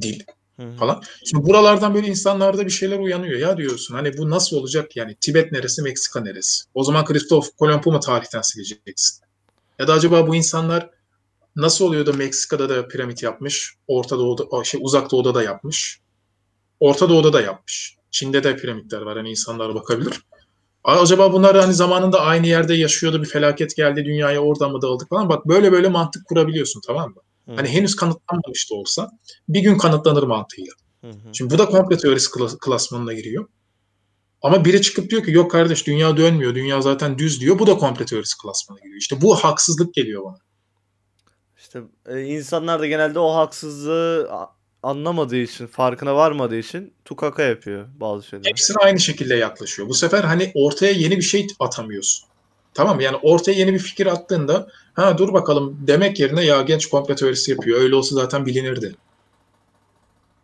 dil 0.00 0.20
Hı 0.56 0.62
hı. 0.62 0.76
falan. 0.76 1.02
Şimdi 1.24 1.46
buralardan 1.46 1.94
böyle 1.94 2.06
insanlarda 2.06 2.66
bir 2.66 2.70
şeyler 2.70 2.98
uyanıyor. 2.98 3.38
Ya 3.38 3.56
diyorsun 3.56 3.94
hani 3.94 4.18
bu 4.18 4.30
nasıl 4.30 4.56
olacak 4.56 4.96
yani 4.96 5.16
Tibet 5.20 5.52
neresi, 5.52 5.82
Meksika 5.82 6.20
neresi? 6.20 6.64
O 6.74 6.84
zaman 6.84 7.04
Kristof 7.04 7.56
Kolomb'u 7.56 7.92
mu 7.92 8.00
tarihten 8.00 8.42
sileceksin? 8.42 9.27
Ya 9.78 9.88
da 9.88 9.92
acaba 9.92 10.26
bu 10.26 10.34
insanlar 10.36 10.90
nasıl 11.56 11.84
oluyor 11.84 12.06
da 12.06 12.12
Meksika'da 12.12 12.68
da 12.68 12.88
piramit 12.88 13.22
yapmış, 13.22 13.74
Orta 13.88 14.18
Doğu'da, 14.18 14.64
şey 14.64 14.80
Uzak 14.84 15.10
Doğu'da 15.10 15.34
da 15.34 15.42
yapmış, 15.42 16.00
Orta 16.80 17.08
Doğu'da 17.08 17.32
da 17.32 17.40
yapmış. 17.40 17.96
Çin'de 18.10 18.44
de 18.44 18.56
piramitler 18.56 19.00
var 19.00 19.16
hani 19.16 19.30
insanlar 19.30 19.74
bakabilir. 19.74 20.22
Acaba 20.84 21.32
bunlar 21.32 21.56
hani 21.56 21.74
zamanında 21.74 22.20
aynı 22.20 22.46
yerde 22.46 22.74
yaşıyordu 22.74 23.22
bir 23.22 23.28
felaket 23.28 23.76
geldi 23.76 24.04
dünyaya 24.04 24.40
oradan 24.40 24.72
mı 24.72 24.82
dağıldık 24.82 25.08
falan. 25.08 25.28
Bak 25.28 25.46
böyle 25.46 25.72
böyle 25.72 25.88
mantık 25.88 26.26
kurabiliyorsun 26.26 26.80
tamam 26.86 27.08
mı? 27.10 27.20
Hı 27.48 27.56
Hani 27.56 27.68
henüz 27.68 27.96
kanıtlanmamış 27.96 28.70
da 28.70 28.74
olsa 28.74 29.10
bir 29.48 29.60
gün 29.60 29.78
kanıtlanır 29.78 30.22
mantığıyla. 30.22 30.72
hı. 31.00 31.08
hı. 31.08 31.14
Şimdi 31.32 31.54
bu 31.54 31.58
da 31.58 31.66
komplo 31.66 31.96
teorisi 31.96 32.30
klas- 32.30 32.58
klasmanına 32.58 33.12
giriyor. 33.12 33.46
Ama 34.42 34.64
biri 34.64 34.82
çıkıp 34.82 35.10
diyor 35.10 35.24
ki 35.24 35.30
yok 35.32 35.50
kardeş 35.50 35.86
dünya 35.86 36.16
dönmüyor, 36.16 36.54
dünya 36.54 36.80
zaten 36.80 37.18
düz 37.18 37.40
diyor. 37.40 37.58
Bu 37.58 37.66
da 37.66 37.74
komplo 37.74 38.04
teorisi 38.04 38.38
klasmanına 38.42 38.80
giriyor. 38.80 39.00
İşte 39.00 39.20
bu 39.20 39.36
haksızlık 39.36 39.94
geliyor 39.94 40.24
bana. 40.24 40.38
İşte 41.58 41.80
e, 42.06 42.20
insanlar 42.20 42.80
da 42.80 42.86
genelde 42.86 43.18
o 43.18 43.34
haksızlığı 43.34 44.30
anlamadığı 44.82 45.36
için, 45.36 45.66
farkına 45.66 46.16
varmadığı 46.16 46.58
için 46.58 46.92
tukaka 47.04 47.42
yapıyor 47.42 47.88
bazı 48.00 48.26
şeyler. 48.26 48.50
Hepsine 48.50 48.76
aynı 48.80 49.00
şekilde 49.00 49.34
yaklaşıyor. 49.34 49.88
Bu 49.88 49.94
sefer 49.94 50.24
hani 50.24 50.52
ortaya 50.54 50.92
yeni 50.92 51.16
bir 51.16 51.22
şey 51.22 51.46
atamıyorsun. 51.60 52.28
Tamam 52.74 52.96
mı? 52.96 53.02
Yani 53.02 53.16
ortaya 53.16 53.52
yeni 53.52 53.74
bir 53.74 53.78
fikir 53.78 54.06
attığında 54.06 54.68
ha 54.94 55.18
dur 55.18 55.32
bakalım 55.32 55.78
demek 55.86 56.20
yerine 56.20 56.44
ya 56.44 56.62
genç 56.62 56.86
komplo 56.86 57.14
teorisi 57.14 57.50
yapıyor. 57.50 57.80
Öyle 57.80 57.94
olsa 57.94 58.14
zaten 58.14 58.46
bilinirdi 58.46 58.96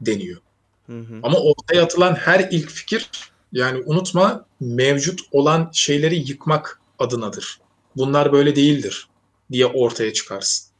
deniyor. 0.00 0.40
Hı 0.86 0.98
hı. 0.98 1.20
Ama 1.22 1.38
ortaya 1.38 1.82
atılan 1.82 2.14
her 2.14 2.48
ilk 2.50 2.70
fikir 2.70 3.10
yani 3.54 3.82
unutma 3.86 4.46
mevcut 4.60 5.20
olan 5.32 5.70
şeyleri 5.72 6.14
yıkmak 6.30 6.80
adınadır. 6.98 7.60
Bunlar 7.96 8.32
böyle 8.32 8.56
değildir 8.56 9.08
diye 9.52 9.66
ortaya 9.66 10.12
çıkarsın. 10.12 10.70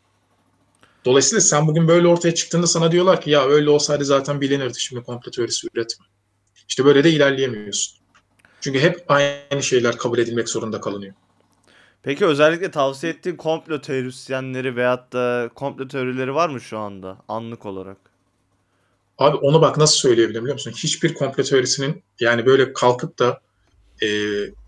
Dolayısıyla 1.04 1.40
sen 1.40 1.66
bugün 1.66 1.88
böyle 1.88 2.08
ortaya 2.08 2.34
çıktığında 2.34 2.66
sana 2.66 2.92
diyorlar 2.92 3.20
ki 3.20 3.30
ya 3.30 3.44
öyle 3.44 3.70
olsaydı 3.70 4.04
zaten 4.04 4.40
bilinirdi 4.40 4.80
şimdi 4.80 5.02
komplo 5.02 5.30
teorisi 5.30 5.68
üretme. 5.74 6.06
İşte 6.68 6.84
böyle 6.84 7.04
de 7.04 7.10
ilerleyemiyorsun. 7.10 7.98
Çünkü 8.60 8.80
hep 8.80 9.04
aynı 9.08 9.62
şeyler 9.62 9.96
kabul 9.96 10.18
edilmek 10.18 10.48
zorunda 10.48 10.80
kalınıyor. 10.80 11.14
Peki 12.02 12.26
özellikle 12.26 12.70
tavsiye 12.70 13.12
ettiğin 13.12 13.36
komplo 13.36 13.80
teorisyenleri 13.80 14.76
veyahut 14.76 15.12
da 15.12 15.50
komplo 15.54 15.88
teorileri 15.88 16.34
var 16.34 16.48
mı 16.48 16.60
şu 16.60 16.78
anda 16.78 17.18
anlık 17.28 17.66
olarak? 17.66 17.96
Abi 19.18 19.36
onu 19.36 19.62
bak 19.62 19.76
nasıl 19.76 19.96
söyleyebilirim 19.96 20.44
biliyor 20.44 20.54
musun? 20.54 20.72
Hiçbir 20.76 21.14
komplo 21.14 21.42
teorisinin 21.42 22.02
yani 22.20 22.46
böyle 22.46 22.72
kalkıp 22.72 23.18
da 23.18 23.40
e, 24.02 24.06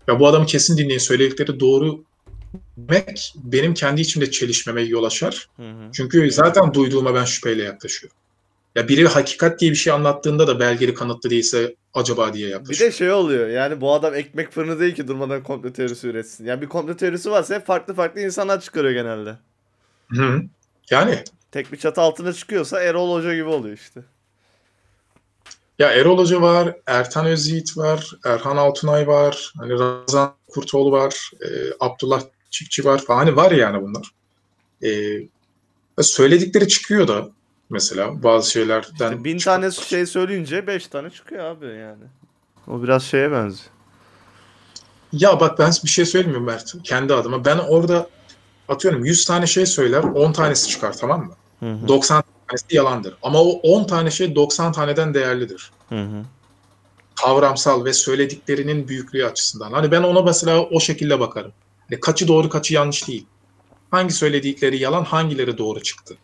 ya 0.07 0.19
bu 0.19 0.27
adamı 0.27 0.45
kesin 0.45 0.77
dinleyin 0.77 0.99
söyledikleri 0.99 1.59
doğru 1.59 2.03
demek 2.77 3.33
benim 3.43 3.73
kendi 3.73 4.01
içimde 4.01 4.31
çelişmeme 4.31 4.81
yol 4.81 5.03
açar. 5.03 5.49
Hı 5.55 5.63
hı. 5.63 5.91
Çünkü 5.93 6.31
zaten 6.31 6.73
duyduğuma 6.73 7.15
ben 7.15 7.25
şüpheyle 7.25 7.63
yaklaşıyorum. 7.63 8.17
Ya 8.75 8.87
biri 8.87 9.07
hakikat 9.07 9.59
diye 9.59 9.71
bir 9.71 9.75
şey 9.75 9.93
anlattığında 9.93 10.47
da 10.47 10.59
belgeli 10.59 10.93
kanıtlı 10.93 11.29
değilse 11.29 11.75
acaba 11.93 12.33
diye 12.33 12.47
Bir 12.47 12.51
yaklaşıyorum. 12.51 12.93
de 12.93 12.97
şey 12.97 13.11
oluyor 13.11 13.47
yani 13.47 13.81
bu 13.81 13.93
adam 13.93 14.15
ekmek 14.15 14.51
fırını 14.51 14.79
değil 14.79 14.95
ki 14.95 15.07
durmadan 15.07 15.43
komplo 15.43 15.73
teorisi 15.73 16.07
üretsin. 16.07 16.45
Yani 16.45 16.61
bir 16.61 16.67
komplo 16.67 16.95
teorisi 16.95 17.31
varsa 17.31 17.55
hep 17.55 17.65
farklı 17.65 17.93
farklı 17.93 18.21
insanlar 18.21 18.61
çıkarıyor 18.61 18.93
genelde. 18.93 19.37
Hı. 20.09 20.41
Yani 20.89 21.23
Tek 21.51 21.71
bir 21.71 21.77
çatı 21.77 22.01
altına 22.01 22.33
çıkıyorsa 22.33 22.81
Erol 22.83 23.13
Hoca 23.13 23.33
gibi 23.33 23.49
oluyor 23.49 23.77
işte. 23.77 24.01
Ya 25.79 25.91
Erol 25.91 26.17
Hoca 26.17 26.41
var, 26.41 26.75
Ertan 26.87 27.25
Özyiğit 27.25 27.77
var, 27.77 28.11
Erhan 28.25 28.57
Altunay 28.57 29.07
var, 29.07 29.53
hani 29.57 29.73
Ramazan 29.73 30.33
Kurtoğlu 30.47 30.91
var, 30.91 31.31
e, 31.41 31.47
Abdullah 31.79 32.21
Çiftçi 32.49 32.85
var 32.85 33.05
falan. 33.05 33.17
Hani 33.17 33.35
var 33.35 33.51
yani 33.51 33.81
bunlar. 33.81 34.11
E, 34.83 34.91
söyledikleri 36.03 36.67
çıkıyor 36.67 37.07
da 37.07 37.29
mesela 37.69 38.23
bazı 38.23 38.51
şeylerden. 38.51 39.11
İşte 39.11 39.23
bin 39.23 39.37
çıkıyor. 39.37 39.61
tane 39.61 39.71
şey 39.71 40.05
söyleyince 40.05 40.67
beş 40.67 40.87
tane 40.87 41.09
çıkıyor 41.09 41.43
abi 41.43 41.65
yani. 41.65 42.03
O 42.67 42.83
biraz 42.83 43.03
şeye 43.03 43.31
benziyor. 43.31 43.69
Ya 45.11 45.39
bak 45.39 45.59
ben 45.59 45.71
bir 45.83 45.89
şey 45.89 46.05
söyleyeyim 46.05 46.39
mi 46.39 46.45
Mert? 46.45 46.73
Kendi 46.83 47.13
adıma. 47.13 47.45
Ben 47.45 47.57
orada 47.57 48.09
atıyorum 48.67 49.05
100 49.05 49.25
tane 49.25 49.47
şey 49.47 49.65
söyler, 49.65 50.03
10 50.03 50.31
tanesi 50.31 50.67
çıkar 50.67 50.97
tamam 50.97 51.25
mı? 51.25 51.33
Hı 51.59 51.71
hı. 51.71 51.87
90 51.87 52.23
tanesi 52.47 52.75
yalandır. 52.75 53.13
Ama 53.23 53.41
o 53.41 53.49
10 53.49 53.83
tane 53.83 54.11
şey 54.11 54.35
90 54.35 54.71
taneden 54.71 55.13
değerlidir. 55.13 55.71
Hı 55.89 56.01
hı. 56.01 56.23
Kavramsal 57.15 57.85
ve 57.85 57.93
söylediklerinin 57.93 58.87
büyüklüğü 58.87 59.25
açısından. 59.25 59.71
Hani 59.71 59.91
ben 59.91 60.03
ona 60.03 60.21
mesela 60.21 60.61
o 60.61 60.79
şekilde 60.79 61.19
bakarım. 61.19 61.51
Hani 61.89 61.99
kaçı 61.99 62.27
doğru 62.27 62.49
kaçı 62.49 62.73
yanlış 62.73 63.07
değil. 63.07 63.25
Hangi 63.91 64.13
söyledikleri 64.13 64.77
yalan 64.77 65.03
hangileri 65.03 65.57
doğru 65.57 65.83
çıktı. 65.83 66.17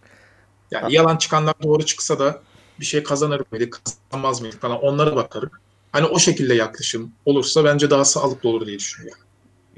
Yani 0.71 0.81
Ha. 0.83 0.87
yalan 0.91 1.17
çıkanlar 1.17 1.53
doğru 1.63 1.85
çıksa 1.85 2.19
da 2.19 2.41
bir 2.79 2.85
şey 2.85 3.03
kazanır 3.03 3.41
mıydı 3.51 3.69
kazanmaz 3.69 4.41
mıydı 4.41 4.55
falan 4.61 4.79
onlara 4.83 5.15
bakarım. 5.15 5.49
Hani 5.91 6.05
o 6.05 6.19
şekilde 6.19 6.53
yaklaşım 6.53 7.11
olursa 7.25 7.63
bence 7.65 7.89
daha 7.89 8.05
sağlıklı 8.05 8.49
olur 8.49 8.65
diye 8.67 8.79
düşünüyorum. 8.79 9.21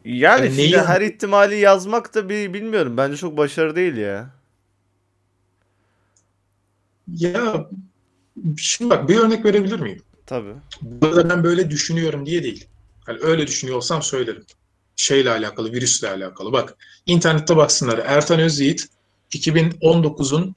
Yani 0.06 0.20
Yani 0.24 0.46
şimdi 0.46 0.58
neyi- 0.62 0.78
her 0.78 1.02
ihtimali 1.02 1.58
yazmak 1.60 2.16
da 2.16 2.30
bir 2.30 2.54
bilmiyorum. 2.54 2.98
Bence 2.98 3.18
çok 3.18 3.38
başarı 3.38 3.76
değil 3.76 3.98
ya. 3.98 4.30
Ya 7.08 7.70
şimdi 8.58 8.90
bak 8.90 9.10
bir 9.10 9.16
örnek 9.16 9.46
verebilir 9.46 9.80
miyim? 9.80 10.02
Tabii. 10.26 10.54
Burada 10.82 11.30
ben 11.30 11.44
böyle 11.44 11.70
düşünüyorum 11.70 12.26
diye 12.26 12.44
değil. 12.44 12.68
Hani 13.06 13.20
öyle 13.22 13.48
düşünüyorsam 13.48 14.02
söylerim. 14.02 14.46
Şeyle 14.96 15.30
alakalı, 15.30 15.72
virüsle 15.72 16.10
alakalı. 16.10 16.52
Bak 16.52 16.78
internette 17.06 17.56
baksınlar. 17.56 17.98
Ertan 17.98 18.40
Özyiğit 18.40 18.88
2019'un 19.32 20.56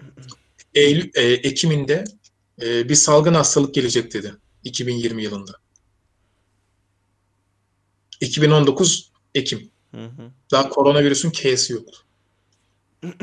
Eylül, 0.74 1.11
e, 1.14 1.22
Ekim'inde 1.22 2.04
e, 2.62 2.88
bir 2.88 2.94
salgın 2.94 3.34
hastalık 3.34 3.74
gelecek 3.74 4.14
dedi. 4.14 4.34
2020 4.64 5.22
yılında. 5.22 5.52
2019 8.20 9.11
Ekim. 9.34 9.70
Hı 9.90 10.04
hı. 10.04 10.30
Daha 10.50 10.68
koronavirüsün 10.68 11.30
K'si 11.30 11.72
yoktu. 11.72 11.98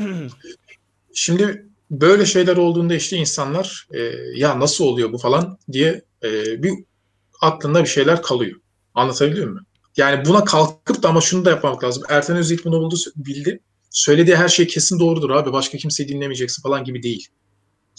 Şimdi 1.14 1.66
böyle 1.90 2.26
şeyler 2.26 2.56
olduğunda 2.56 2.94
işte 2.94 3.16
insanlar 3.16 3.86
e, 3.94 4.00
ya 4.36 4.60
nasıl 4.60 4.84
oluyor 4.84 5.12
bu 5.12 5.18
falan 5.18 5.58
diye 5.72 6.02
e, 6.24 6.62
bir 6.62 6.72
aklında 7.40 7.82
bir 7.82 7.88
şeyler 7.88 8.22
kalıyor. 8.22 8.60
Anlatabiliyor 8.94 9.48
muyum? 9.48 9.66
Yani 9.96 10.24
buna 10.24 10.44
kalkıp 10.44 11.02
da 11.02 11.08
ama 11.08 11.20
şunu 11.20 11.44
da 11.44 11.50
yapmak 11.50 11.84
lazım. 11.84 12.02
Erten 12.08 12.36
Özyiğit 12.36 12.64
bunu 12.64 12.80
buldu, 12.80 12.96
bildi. 13.16 13.60
Söylediği 13.90 14.36
her 14.36 14.48
şey 14.48 14.66
kesin 14.66 14.98
doğrudur 14.98 15.30
abi. 15.30 15.52
Başka 15.52 15.78
kimseyi 15.78 16.08
dinlemeyeceksin 16.08 16.62
falan 16.62 16.84
gibi 16.84 17.02
değil. 17.02 17.28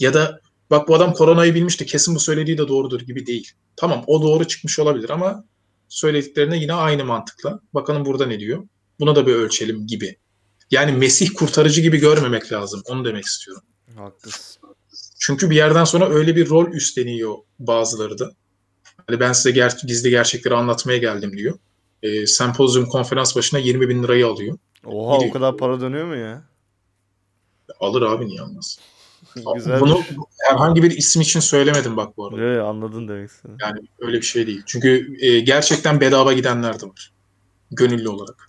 Ya 0.00 0.14
da 0.14 0.40
bak 0.70 0.88
bu 0.88 0.94
adam 0.94 1.12
koronayı 1.12 1.54
bilmişti 1.54 1.86
kesin 1.86 2.14
bu 2.14 2.20
söylediği 2.20 2.58
de 2.58 2.68
doğrudur 2.68 3.00
gibi 3.00 3.26
değil. 3.26 3.50
Tamam 3.76 4.04
o 4.06 4.22
doğru 4.22 4.44
çıkmış 4.44 4.78
olabilir 4.78 5.10
ama 5.10 5.44
söylediklerine 5.88 6.58
yine 6.58 6.72
aynı 6.72 7.04
mantıkla. 7.04 7.60
Bakalım 7.74 8.04
burada 8.04 8.26
ne 8.26 8.40
diyor. 8.40 8.68
Buna 9.00 9.16
da 9.16 9.26
bir 9.26 9.34
ölçelim 9.34 9.86
gibi. 9.86 10.16
Yani 10.70 10.92
Mesih 10.92 11.30
kurtarıcı 11.34 11.80
gibi 11.80 11.98
görmemek 11.98 12.52
lazım. 12.52 12.82
Onu 12.86 13.04
demek 13.04 13.24
istiyorum. 13.24 13.62
Haklısın. 13.98 14.62
Çünkü 15.18 15.50
bir 15.50 15.56
yerden 15.56 15.84
sonra 15.84 16.08
öyle 16.08 16.36
bir 16.36 16.48
rol 16.48 16.72
üstleniyor 16.72 17.36
bazıları 17.58 18.18
da. 18.18 18.30
Hani 19.06 19.20
ben 19.20 19.32
size 19.32 19.50
ger 19.50 19.76
gizli 19.86 20.10
gerçekleri 20.10 20.54
anlatmaya 20.54 20.98
geldim 20.98 21.36
diyor. 21.38 21.58
E, 22.02 22.26
sempozyum 22.26 22.86
konferans 22.86 23.36
başına 23.36 23.60
20 23.60 23.88
bin 23.88 24.02
lirayı 24.02 24.26
alıyor. 24.26 24.58
Oha 24.84 25.18
Biri- 25.18 25.28
o 25.28 25.32
kadar 25.32 25.56
para 25.56 25.80
dönüyor 25.80 26.06
mu 26.06 26.16
ya? 26.16 26.44
Alır 27.80 28.02
abi 28.02 28.26
niye 28.26 28.40
almaz? 28.40 28.78
Güzel. 29.54 29.80
Bunu 29.80 30.00
herhangi 30.50 30.82
bir 30.82 30.90
isim 30.90 31.22
için 31.22 31.40
söylemedim 31.40 31.96
bak 31.96 32.16
bu 32.16 32.26
arada. 32.26 32.42
Evet, 32.42 32.60
anladın 32.62 33.08
demek 33.08 33.30
istedim. 33.30 33.56
Yani 33.60 33.78
öyle 33.98 34.16
bir 34.16 34.26
şey 34.26 34.46
değil. 34.46 34.62
Çünkü 34.66 35.16
e, 35.20 35.40
gerçekten 35.40 36.00
bedava 36.00 36.32
gidenler 36.32 36.80
de 36.80 36.86
var. 36.86 37.12
Gönüllü 37.70 38.08
olarak. 38.08 38.46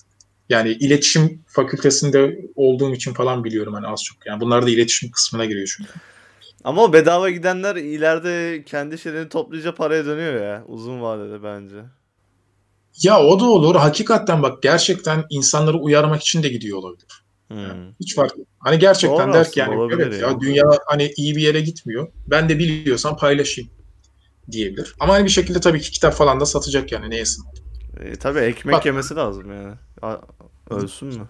Yani 0.50 0.70
iletişim 0.70 1.44
fakültesinde 1.48 2.40
olduğum 2.56 2.94
için 2.94 3.14
falan 3.14 3.44
biliyorum 3.44 3.74
hani 3.74 3.88
az 3.88 4.04
çok. 4.04 4.26
Yani 4.26 4.42
bunlar 4.42 4.66
da 4.66 4.70
iletişim 4.70 5.12
kısmına 5.12 5.46
giriyor 5.46 5.74
çünkü. 5.78 5.92
Ama 6.64 6.84
o 6.84 6.94
bedava 6.94 7.30
gidenler 7.30 7.76
ileride 7.76 8.64
kendi 8.66 8.98
şeylerini 8.98 9.30
toplayınca 9.30 9.76
paraya 9.76 10.06
dönüyor 10.06 10.44
ya. 10.44 10.64
Uzun 10.68 11.02
vadede 11.02 11.44
bence. 11.44 11.76
Ya 13.04 13.24
o 13.24 13.40
da 13.40 13.46
olur. 13.46 13.76
Hakikaten 13.76 14.44
bak 14.44 14.64
gerçekten 14.64 15.26
insanları 15.30 15.78
uyarmak 15.78 16.22
için 16.22 16.44
de 16.44 16.50
gidiyor 16.50 16.78
olabilir. 16.78 17.24
Hmm. 17.48 17.92
Hiç 18.00 18.16
fark 18.16 18.38
yok. 18.38 18.48
Hani 18.60 18.80
gerçekten 18.80 19.28
Doğru 19.28 19.34
der 19.34 19.52
ki 19.52 19.60
yani 19.60 19.94
evet 19.94 20.14
yani. 20.14 20.22
ya 20.22 20.40
dünya 20.40 20.64
hani 20.86 21.14
iyi 21.18 21.36
bir 21.36 21.42
yere 21.42 21.62
gitmiyor. 21.62 22.12
Ben 22.28 22.50
de 22.50 22.60
biliyorsam 22.60 23.18
paylaşayım 23.18 23.70
diyebilir. 24.52 24.96
Ama 25.00 25.14
hani 25.14 25.26
bir 25.26 25.30
şekilde 25.30 25.60
tabii 25.60 25.82
ki 25.82 25.92
kitap 25.92 26.14
falan 26.14 26.40
da 26.40 26.46
satacak 26.46 26.92
yani 26.92 27.10
neyse. 27.10 27.42
E, 28.00 28.16
tabii 28.16 28.40
ekmek 28.40 28.76
Bak- 28.76 28.86
yemesi 28.86 29.16
lazım 29.16 29.54
yani. 29.54 29.76
Ölsün 30.70 31.08
mü? 31.08 31.28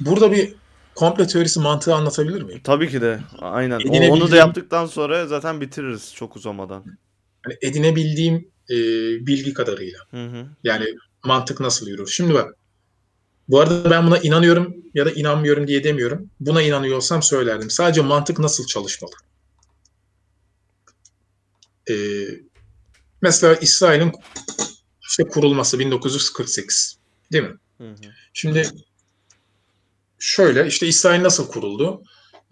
Burada 0.00 0.32
bir 0.32 0.54
komple 0.94 1.26
teorisi 1.26 1.60
mantığı 1.60 1.94
anlatabilir 1.94 2.42
miyim? 2.42 2.60
Tabii 2.64 2.88
ki 2.88 3.00
de. 3.00 3.20
Aynen. 3.38 3.80
Edinebildiğim- 3.80 4.10
Onu 4.10 4.30
da 4.30 4.36
yaptıktan 4.36 4.86
sonra 4.86 5.26
zaten 5.26 5.60
bitiririz 5.60 6.14
çok 6.14 6.36
uzamadan. 6.36 6.84
Hani 7.42 7.54
edinebildiğim 7.62 8.48
e, 8.70 8.76
bilgi 9.26 9.54
kadarıyla. 9.54 9.98
Hı 10.10 10.26
hı. 10.26 10.46
Yani 10.64 10.86
mantık 11.24 11.60
nasıl 11.60 11.88
yürür? 11.88 12.06
Şimdi 12.06 12.34
bak. 12.34 12.54
Bu 13.48 13.60
arada 13.60 13.90
ben 13.90 14.06
buna 14.06 14.18
inanıyorum 14.18 14.76
ya 14.94 15.06
da 15.06 15.10
inanmıyorum 15.10 15.66
diye 15.66 15.84
demiyorum. 15.84 16.30
Buna 16.40 16.62
inanıyorsam 16.62 17.22
söylerdim. 17.22 17.70
Sadece 17.70 18.00
mantık 18.00 18.38
nasıl 18.38 18.66
çalışmalı? 18.66 19.12
Ee, 21.90 21.94
mesela 23.22 23.54
İsrail'in 23.54 24.12
işte 25.08 25.24
kurulması 25.24 25.78
1948. 25.78 26.98
Değil 27.32 27.44
mi? 27.44 27.54
Hı 27.78 27.90
hı. 27.90 27.94
Şimdi 28.32 28.68
şöyle 30.18 30.66
işte 30.66 30.86
İsrail 30.86 31.22
nasıl 31.22 31.48
kuruldu? 31.48 32.02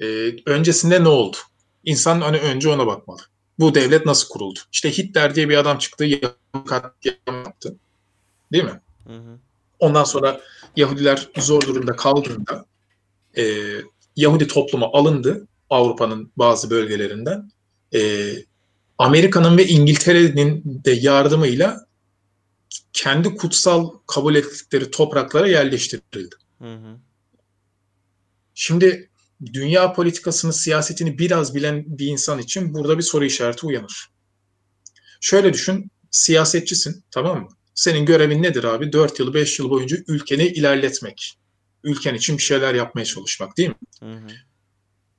Ee, 0.01 0.37
öncesinde 0.47 1.05
ne 1.05 1.09
oldu? 1.09 1.37
İnsan 1.85 2.21
hani 2.21 2.38
önce 2.38 2.69
ona 2.69 2.87
bakmalı. 2.87 3.21
Bu 3.59 3.75
devlet 3.75 4.07
nasıl 4.07 4.29
kuruldu? 4.29 4.59
İşte 4.73 4.91
Hitler 4.91 5.35
diye 5.35 5.49
bir 5.49 5.57
adam 5.57 5.79
çıktı, 5.79 6.07
katliam 6.67 7.45
yaptı. 7.45 7.77
Değil 8.53 8.65
mi? 8.65 8.81
Hı 9.07 9.12
hı. 9.12 9.38
Ondan 9.79 10.05
sonra 10.05 10.41
Yahudiler 10.77 11.29
zor 11.38 11.61
durumda 11.61 11.97
kaldığında 11.97 12.65
e, 13.37 13.45
Yahudi 14.17 14.47
toplumu 14.47 14.91
alındı 14.93 15.47
Avrupa'nın 15.71 16.33
bazı 16.37 16.71
bölgelerinden. 16.71 17.51
E, 17.95 18.33
Amerika'nın 18.99 19.59
ve 19.59 19.67
İngiltere'nin 19.67 20.62
de 20.65 20.91
yardımıyla 20.91 21.87
kendi 22.93 23.37
kutsal 23.37 23.91
kabul 24.07 24.35
ettikleri 24.35 24.91
topraklara 24.91 25.49
yerleştirildi. 25.49 26.37
Hı 26.59 26.75
hı. 26.75 26.97
Şimdi 28.55 29.11
dünya 29.53 29.93
politikasını, 29.93 30.53
siyasetini 30.53 31.19
biraz 31.19 31.55
bilen 31.55 31.85
bir 31.87 32.07
insan 32.07 32.39
için 32.39 32.75
burada 32.75 32.99
bir 32.99 33.03
soru 33.03 33.25
işareti 33.25 33.67
uyanır. 33.67 34.11
Şöyle 35.21 35.53
düşün, 35.53 35.91
siyasetçisin, 36.11 37.05
tamam 37.11 37.41
mı? 37.41 37.49
Senin 37.75 38.07
görevin 38.07 38.43
nedir 38.43 38.65
abi? 38.65 38.93
4 38.93 39.19
yıl, 39.19 39.35
5 39.35 39.59
yıl 39.59 39.71
boyunca 39.71 39.97
ülkeni 40.07 40.47
ilerletmek. 40.47 41.39
Ülken 41.85 42.15
için 42.15 42.39
bir 42.39 42.43
şeyler 42.43 42.75
yapmaya 42.75 43.05
çalışmak 43.05 43.57
değil 43.57 43.69
mi? 43.69 43.75
Hı 44.01 44.13
hı. 44.13 44.29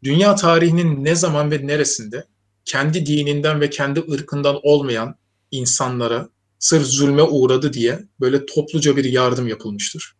Dünya 0.03 0.35
tarihinin 0.35 1.05
ne 1.05 1.15
zaman 1.15 1.51
ve 1.51 1.67
neresinde 1.67 2.25
kendi 2.65 3.05
dininden 3.05 3.61
ve 3.61 3.69
kendi 3.69 3.99
ırkından 4.11 4.59
olmayan 4.63 5.15
insanlara 5.51 6.29
sırf 6.63 6.85
zulme 6.87 7.23
uğradı 7.23 7.73
diye 7.73 8.03
böyle 8.19 8.45
topluca 8.45 8.97
bir 8.97 9.05
yardım 9.05 9.47
yapılmıştır. 9.47 10.15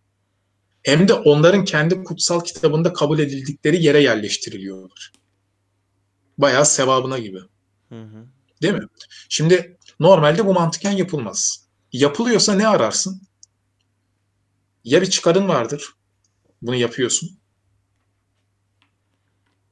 Hem 0.84 1.08
de 1.08 1.14
onların 1.14 1.66
kendi 1.66 2.04
kutsal 2.04 2.44
kitabında 2.44 2.94
kabul 2.94 3.20
edildikleri 3.20 3.84
yere 3.84 4.02
yerleştiriliyorlar. 4.02 5.12
Bayağı 6.38 6.66
sevabına 6.66 7.20
gibi. 7.20 7.40
Hı 7.90 8.02
hı. 8.02 8.26
Değil 8.62 8.74
mi? 8.74 8.88
Şimdi 9.30 9.78
normalde 10.00 10.46
bu 10.46 10.54
mantıken 10.54 10.92
yapılmaz. 10.92 11.68
Yapılıyorsa 11.92 12.54
ne 12.54 12.68
ararsın? 12.68 13.22
Ya 14.84 15.02
bir 15.02 15.10
çıkarın 15.10 15.48
vardır. 15.48 15.94
Bunu 16.62 16.76
yapıyorsun. 16.76 17.38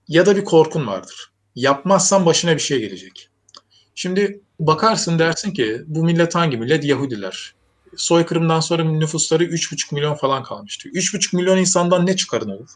Ya 0.07 0.25
da 0.25 0.35
bir 0.35 0.43
korkun 0.43 0.87
vardır. 0.87 1.31
Yapmazsan 1.55 2.25
başına 2.25 2.55
bir 2.55 2.61
şey 2.61 2.79
gelecek. 2.79 3.30
Şimdi 4.01 4.41
bakarsın 4.59 5.19
dersin 5.19 5.51
ki 5.51 5.81
bu 5.87 6.03
millet 6.03 6.35
hangi 6.35 6.57
millet? 6.57 6.83
Yahudiler. 6.83 7.55
Soykırımdan 7.95 8.59
sonra 8.59 8.83
nüfusları 8.83 9.43
3,5 9.43 9.95
milyon 9.95 10.15
falan 10.15 10.43
kalmıştı. 10.43 10.89
3,5 10.89 11.35
milyon 11.35 11.57
insandan 11.57 12.05
ne 12.05 12.15
çıkarın 12.15 12.49
olur? 12.49 12.69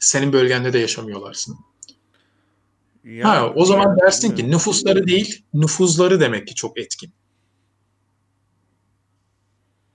Senin 0.00 0.32
bölgende 0.32 0.72
de 0.72 0.78
yaşamıyorlarsın. 0.78 1.56
Ya, 3.04 3.28
Ha, 3.28 3.52
o 3.54 3.64
zaman 3.64 3.98
dersin 3.98 4.34
ki 4.34 4.50
nüfusları 4.50 5.06
değil, 5.06 5.44
nüfuzları 5.54 6.20
demek 6.20 6.48
ki 6.48 6.54
çok 6.54 6.78
etkin. 6.78 7.12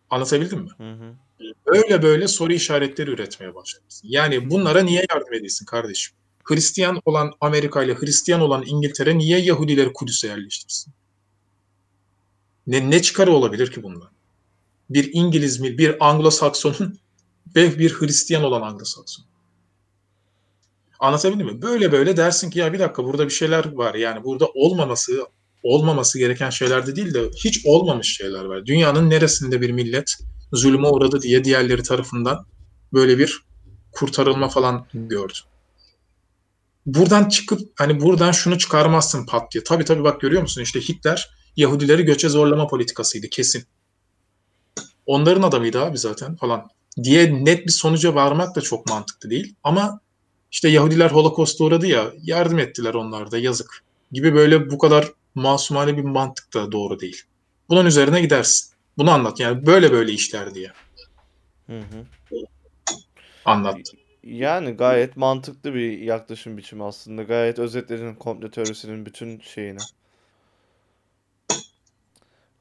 Anlatabildim 0.09 0.59
mi? 0.59 0.69
Hı 0.77 0.91
hı. 0.91 1.15
Böyle 1.67 2.01
böyle 2.01 2.27
soru 2.27 2.53
işaretleri 2.53 3.11
üretmeye 3.11 3.55
başlarsın. 3.55 4.07
Yani 4.09 4.49
bunlara 4.49 4.81
niye 4.81 5.05
yardım 5.09 5.33
edilsin 5.33 5.65
kardeşim? 5.65 6.15
Hristiyan 6.43 7.01
olan 7.05 7.31
Amerika 7.41 7.83
ile 7.83 7.95
Hristiyan 7.95 8.41
olan 8.41 8.63
İngiltere 8.65 9.17
niye 9.17 9.39
Yahudileri 9.39 9.93
Kudüs'e 9.93 10.27
yerleştirsin? 10.27 10.93
Ne, 12.67 12.89
ne 12.89 13.01
çıkarı 13.01 13.31
olabilir 13.31 13.71
ki 13.71 13.83
bundan? 13.83 14.09
Bir 14.89 15.09
İngiliz 15.13 15.59
mi, 15.59 15.77
bir 15.77 15.97
Anglo-Sakson'un 15.99 16.99
ve 17.55 17.79
bir 17.79 17.93
Hristiyan 17.93 18.43
olan 18.43 18.61
Anglo-Sakson. 18.61 19.23
Anlatabildim 20.99 21.47
mi? 21.47 21.61
Böyle 21.61 21.91
böyle 21.91 22.17
dersin 22.17 22.49
ki 22.49 22.59
ya 22.59 22.73
bir 22.73 22.79
dakika 22.79 23.03
burada 23.03 23.25
bir 23.25 23.33
şeyler 23.33 23.73
var. 23.73 23.95
Yani 23.95 24.23
burada 24.23 24.47
olmaması 24.47 25.27
olmaması 25.63 26.19
gereken 26.19 26.49
şeyler 26.49 26.87
de 26.87 26.95
değil 26.95 27.13
de 27.13 27.29
hiç 27.35 27.65
olmamış 27.65 28.17
şeyler 28.17 28.45
var. 28.45 28.65
Dünyanın 28.65 29.09
neresinde 29.09 29.61
bir 29.61 29.69
millet 29.69 30.15
zulüme 30.53 30.87
uğradı 30.87 31.21
diye 31.21 31.43
diğerleri 31.43 31.83
tarafından 31.83 32.45
böyle 32.93 33.17
bir 33.17 33.43
kurtarılma 33.91 34.49
falan 34.49 34.87
gördü. 34.93 35.33
Buradan 36.85 37.29
çıkıp 37.29 37.59
hani 37.75 38.01
buradan 38.01 38.31
şunu 38.31 38.57
çıkarmazsın 38.57 39.25
pat 39.25 39.51
diye. 39.51 39.63
Tabii 39.63 39.85
tabii 39.85 40.03
bak 40.03 40.21
görüyor 40.21 40.41
musun 40.41 40.61
işte 40.61 40.79
Hitler 40.79 41.29
Yahudileri 41.55 42.03
göçe 42.03 42.29
zorlama 42.29 42.67
politikasıydı 42.67 43.29
kesin. 43.29 43.63
Onların 45.05 45.41
adamıydı 45.41 45.81
abi 45.81 45.97
zaten 45.97 46.35
falan 46.35 46.69
diye 47.03 47.45
net 47.45 47.67
bir 47.67 47.71
sonuca 47.71 48.15
varmak 48.15 48.55
da 48.55 48.61
çok 48.61 48.89
mantıklı 48.89 49.29
değil. 49.29 49.55
Ama 49.63 49.99
işte 50.51 50.69
Yahudiler 50.69 51.11
Holocaust'a 51.11 51.63
uğradı 51.63 51.87
ya 51.87 52.13
yardım 52.23 52.59
ettiler 52.59 52.93
onlar 52.93 53.31
da 53.31 53.37
yazık 53.37 53.83
gibi 54.11 54.33
böyle 54.33 54.69
bu 54.69 54.77
kadar 54.77 55.11
masumane 55.35 55.97
bir 55.97 56.03
mantık 56.03 56.53
da 56.53 56.71
doğru 56.71 56.99
değil. 56.99 57.21
Bunun 57.69 57.85
üzerine 57.85 58.21
gidersin. 58.21 58.73
Bunu 58.97 59.11
anlat 59.11 59.39
yani 59.39 59.65
böyle 59.65 59.91
böyle 59.91 60.11
işler 60.11 60.55
diye 60.55 60.71
Hı 61.67 61.79
hı. 61.79 62.05
anlattı. 63.45 63.97
Yani 64.23 64.71
gayet 64.71 65.17
mantıklı 65.17 65.73
bir 65.73 65.99
yaklaşım 65.99 66.57
biçimi 66.57 66.83
aslında. 66.83 67.23
Gayet 67.23 67.59
özetledin 67.59 68.15
komplo 68.15 68.51
teorisinin 68.51 69.05
bütün 69.05 69.39
şeyini. 69.39 69.79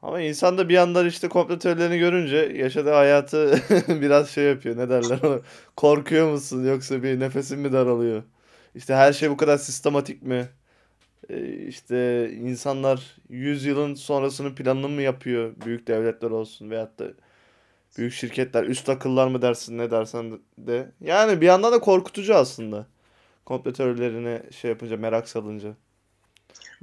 Ama 0.03 0.21
insan 0.21 0.59
da 0.59 0.69
bir 0.69 0.75
yandan 0.75 1.07
işte 1.07 1.29
komplo 1.29 1.59
teorilerini 1.59 1.99
görünce 1.99 2.37
yaşadığı 2.37 2.91
hayatı 2.93 3.61
biraz 3.89 4.31
şey 4.31 4.45
yapıyor. 4.45 4.77
Ne 4.77 4.89
derler 4.89 5.21
ona? 5.23 5.41
Korkuyor 5.77 6.31
musun 6.33 6.65
yoksa 6.65 7.03
bir 7.03 7.21
nefesin 7.21 7.59
mi 7.59 7.73
daralıyor? 7.73 8.23
İşte 8.75 8.95
her 8.95 9.13
şey 9.13 9.31
bu 9.31 9.37
kadar 9.37 9.59
sistematik 9.59 10.23
mi? 10.23 10.49
Ee, 11.31 11.67
işte 11.69 12.31
insanlar 12.33 13.17
100 13.29 13.65
yılın 13.65 13.95
sonrasının 13.95 14.55
planını 14.55 14.89
mı 14.89 15.03
yapıyor? 15.03 15.53
Büyük 15.67 15.87
devletler 15.87 16.31
olsun 16.31 16.71
veyahut 16.71 16.99
da 16.99 17.07
büyük 17.99 18.13
şirketler, 18.13 18.65
üst 18.65 18.89
akıllar 18.89 19.27
mı 19.29 19.43
dersin 19.43 19.79
ne 19.79 19.91
dersen 19.91 20.41
de. 20.59 20.93
Yani 21.01 21.41
bir 21.41 21.47
yandan 21.47 21.73
da 21.73 21.81
korkutucu 21.81 22.35
aslında. 22.35 22.87
Komplo 23.45 23.73
teorilerine 23.73 24.43
şey 24.61 24.71
yapınca, 24.71 24.97
merak 24.97 25.29
salınca. 25.29 25.77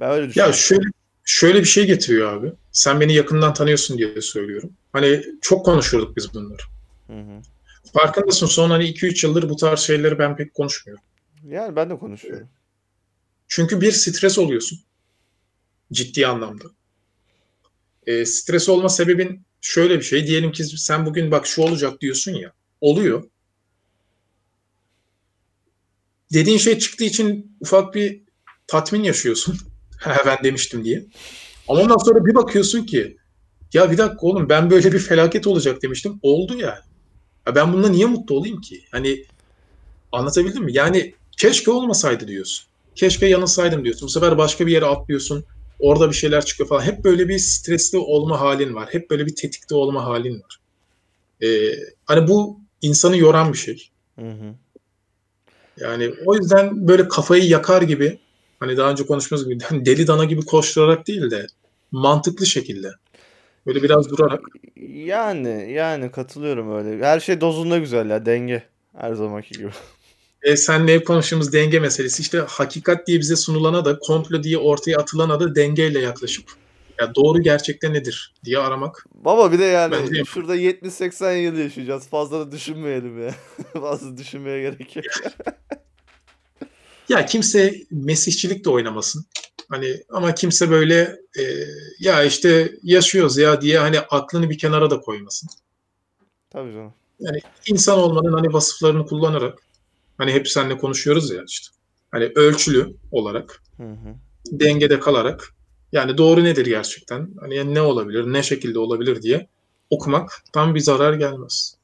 Ben 0.00 0.10
öyle 0.10 0.22
Ya 0.22 0.28
düşünüyorum. 0.28 0.54
şöyle 0.54 0.84
şöyle 1.24 1.60
bir 1.60 1.64
şey 1.64 1.86
getiriyor 1.86 2.32
abi. 2.32 2.52
Sen 2.72 3.00
beni 3.00 3.12
yakından 3.14 3.54
tanıyorsun 3.54 3.98
diye 3.98 4.20
söylüyorum. 4.20 4.72
Hani 4.92 5.24
çok 5.40 5.64
konuşurduk 5.64 6.16
biz 6.16 6.34
bunları. 6.34 6.62
Hı 7.06 7.12
hı. 7.20 7.42
Farkındasın 7.92 8.46
son 8.46 8.70
hani 8.70 8.84
2-3 8.84 9.26
yıldır 9.26 9.48
bu 9.48 9.56
tarz 9.56 9.80
şeyleri 9.80 10.18
ben 10.18 10.36
pek 10.36 10.54
konuşmuyorum. 10.54 11.04
Yani 11.48 11.76
ben 11.76 11.90
de 11.90 11.98
konuşuyorum. 11.98 12.48
Çünkü 13.48 13.80
bir 13.80 13.92
stres 13.92 14.38
oluyorsun. 14.38 14.78
Ciddi 15.92 16.26
anlamda. 16.26 16.64
E, 18.06 18.26
stres 18.26 18.68
olma 18.68 18.88
sebebin 18.88 19.42
şöyle 19.60 19.98
bir 19.98 20.02
şey. 20.02 20.26
Diyelim 20.26 20.52
ki 20.52 20.64
sen 20.64 21.06
bugün 21.06 21.30
bak 21.30 21.46
şu 21.46 21.62
olacak 21.62 22.00
diyorsun 22.00 22.32
ya. 22.32 22.52
Oluyor. 22.80 23.24
Dediğin 26.32 26.58
şey 26.58 26.78
çıktığı 26.78 27.04
için 27.04 27.56
ufak 27.60 27.94
bir 27.94 28.22
tatmin 28.66 29.02
yaşıyorsun. 29.02 29.58
Ben 30.26 30.38
demiştim 30.44 30.84
diye. 30.84 31.04
Ama 31.68 31.80
ondan 31.80 31.96
sonra 31.96 32.26
bir 32.26 32.34
bakıyorsun 32.34 32.86
ki 32.86 33.16
ya 33.74 33.90
bir 33.90 33.98
dakika 33.98 34.26
oğlum 34.26 34.48
ben 34.48 34.70
böyle 34.70 34.92
bir 34.92 34.98
felaket 34.98 35.46
olacak 35.46 35.82
demiştim. 35.82 36.18
Oldu 36.22 36.56
yani. 36.56 36.80
Ya 37.46 37.54
ben 37.54 37.72
bununla 37.72 37.88
niye 37.88 38.06
mutlu 38.06 38.34
olayım 38.34 38.60
ki? 38.60 38.84
Hani 38.90 39.24
anlatabildim 40.12 40.64
mi? 40.64 40.72
Yani 40.72 41.14
keşke 41.38 41.70
olmasaydı 41.70 42.28
diyorsun. 42.28 42.66
Keşke 42.94 43.26
yanılsaydım 43.26 43.84
diyorsun. 43.84 44.06
Bu 44.06 44.10
sefer 44.10 44.38
başka 44.38 44.66
bir 44.66 44.72
yere 44.72 44.84
atlıyorsun. 44.84 45.44
Orada 45.80 46.08
bir 46.08 46.14
şeyler 46.14 46.44
çıkıyor 46.44 46.68
falan. 46.68 46.82
Hep 46.82 47.04
böyle 47.04 47.28
bir 47.28 47.38
stresli 47.38 47.98
olma 47.98 48.40
halin 48.40 48.74
var. 48.74 48.88
Hep 48.92 49.10
böyle 49.10 49.26
bir 49.26 49.34
tetikte 49.36 49.74
olma 49.74 50.04
halin 50.04 50.42
var. 50.42 50.60
Ee, 51.42 51.72
hani 52.04 52.28
bu 52.28 52.60
insanı 52.82 53.16
yoran 53.16 53.52
bir 53.52 53.58
şey. 53.58 53.90
Hı 54.18 54.30
hı. 54.30 54.54
Yani 55.76 56.10
o 56.26 56.34
yüzden 56.34 56.88
böyle 56.88 57.08
kafayı 57.08 57.44
yakar 57.44 57.82
gibi 57.82 58.18
hani 58.60 58.76
daha 58.76 58.90
önce 58.90 59.06
konuştuğumuz 59.06 59.48
gibi 59.48 59.64
hani 59.64 59.86
deli 59.86 60.06
dana 60.06 60.24
gibi 60.24 60.44
koşturarak 60.44 61.06
değil 61.06 61.30
de 61.30 61.46
mantıklı 61.90 62.46
şekilde 62.46 62.88
böyle 63.66 63.82
biraz 63.82 64.10
durarak 64.10 64.40
Yani 64.76 65.72
yani 65.72 66.10
katılıyorum 66.10 66.76
öyle. 66.76 67.04
Her 67.04 67.20
şey 67.20 67.40
dozunda 67.40 67.78
güzel 67.78 68.10
ya 68.10 68.26
denge. 68.26 68.62
Her 68.96 69.14
zamanki 69.14 69.58
gibi. 69.58 69.70
E, 70.42 70.56
senle 70.56 70.94
hep 70.94 71.06
konuştuğumuz 71.06 71.52
denge 71.52 71.80
meselesi 71.80 72.22
işte 72.22 72.38
hakikat 72.38 73.06
diye 73.06 73.20
bize 73.20 73.36
sunulana 73.36 73.84
da 73.84 73.98
komplo 73.98 74.42
diye 74.42 74.58
ortaya 74.58 74.96
atılana 74.96 75.40
da 75.40 75.54
dengeyle 75.54 75.98
yaklaşıp 75.98 76.44
ya 77.00 77.14
doğru 77.14 77.42
gerçekte 77.42 77.92
nedir 77.92 78.34
diye 78.44 78.58
aramak. 78.58 79.06
Baba 79.14 79.52
bir 79.52 79.58
de 79.58 79.64
yani 79.64 79.92
Bence- 79.92 80.24
şurada 80.24 80.56
70-80 80.56 81.36
yıl 81.36 81.56
yaşayacağız. 81.56 82.08
Fazla 82.08 82.40
da 82.40 82.52
düşünmeyelim 82.52 83.22
ya. 83.22 83.34
Fazla 83.80 84.16
düşünmeye 84.16 84.60
gerek 84.60 84.96
yok. 84.96 85.04
Ya 87.08 87.26
kimse 87.26 87.74
mesihçilik 87.90 88.64
de 88.64 88.70
oynamasın. 88.70 89.26
Hani 89.68 90.02
ama 90.08 90.34
kimse 90.34 90.70
böyle 90.70 91.16
e, 91.38 91.42
ya 92.00 92.24
işte 92.24 92.72
yaşıyoruz 92.82 93.38
ya 93.38 93.60
diye 93.60 93.78
hani 93.78 94.00
aklını 94.00 94.50
bir 94.50 94.58
kenara 94.58 94.90
da 94.90 95.00
koymasın. 95.00 95.48
Tabii 96.50 96.72
canım. 96.72 96.94
İnsan 97.66 97.98
olmanın 97.98 98.32
hani 98.32 98.52
vasıflarını 98.52 99.06
kullanarak 99.06 99.58
hani 100.20 100.32
hep 100.32 100.48
seninle 100.48 100.78
konuşuyoruz 100.78 101.30
ya 101.30 101.42
işte. 101.48 101.68
Hani 102.10 102.32
ölçülü 102.34 102.96
olarak, 103.10 103.62
Hı 103.76 103.82
hı. 103.82 104.14
dengede 104.52 105.00
kalarak 105.00 105.54
yani 105.92 106.18
doğru 106.18 106.44
nedir 106.44 106.66
gerçekten? 106.66 107.30
Hani 107.40 107.74
ne 107.74 107.80
olabilir, 107.80 108.24
ne 108.32 108.42
şekilde 108.42 108.78
olabilir 108.78 109.22
diye 109.22 109.46
okumak 109.90 110.42
tam 110.52 110.74
bir 110.74 110.80
zarar 110.80 111.14
gelmez. 111.14 111.76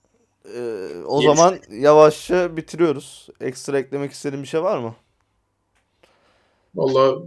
Ee, 0.54 0.88
o 1.06 1.22
zaman 1.22 1.58
yavaşça 1.70 2.56
bitiriyoruz. 2.56 3.28
Ekstra 3.40 3.78
eklemek 3.78 4.12
istediğin 4.12 4.42
bir 4.42 4.48
şey 4.48 4.62
var 4.62 4.78
mı? 4.78 4.94
Vallahi 6.74 7.22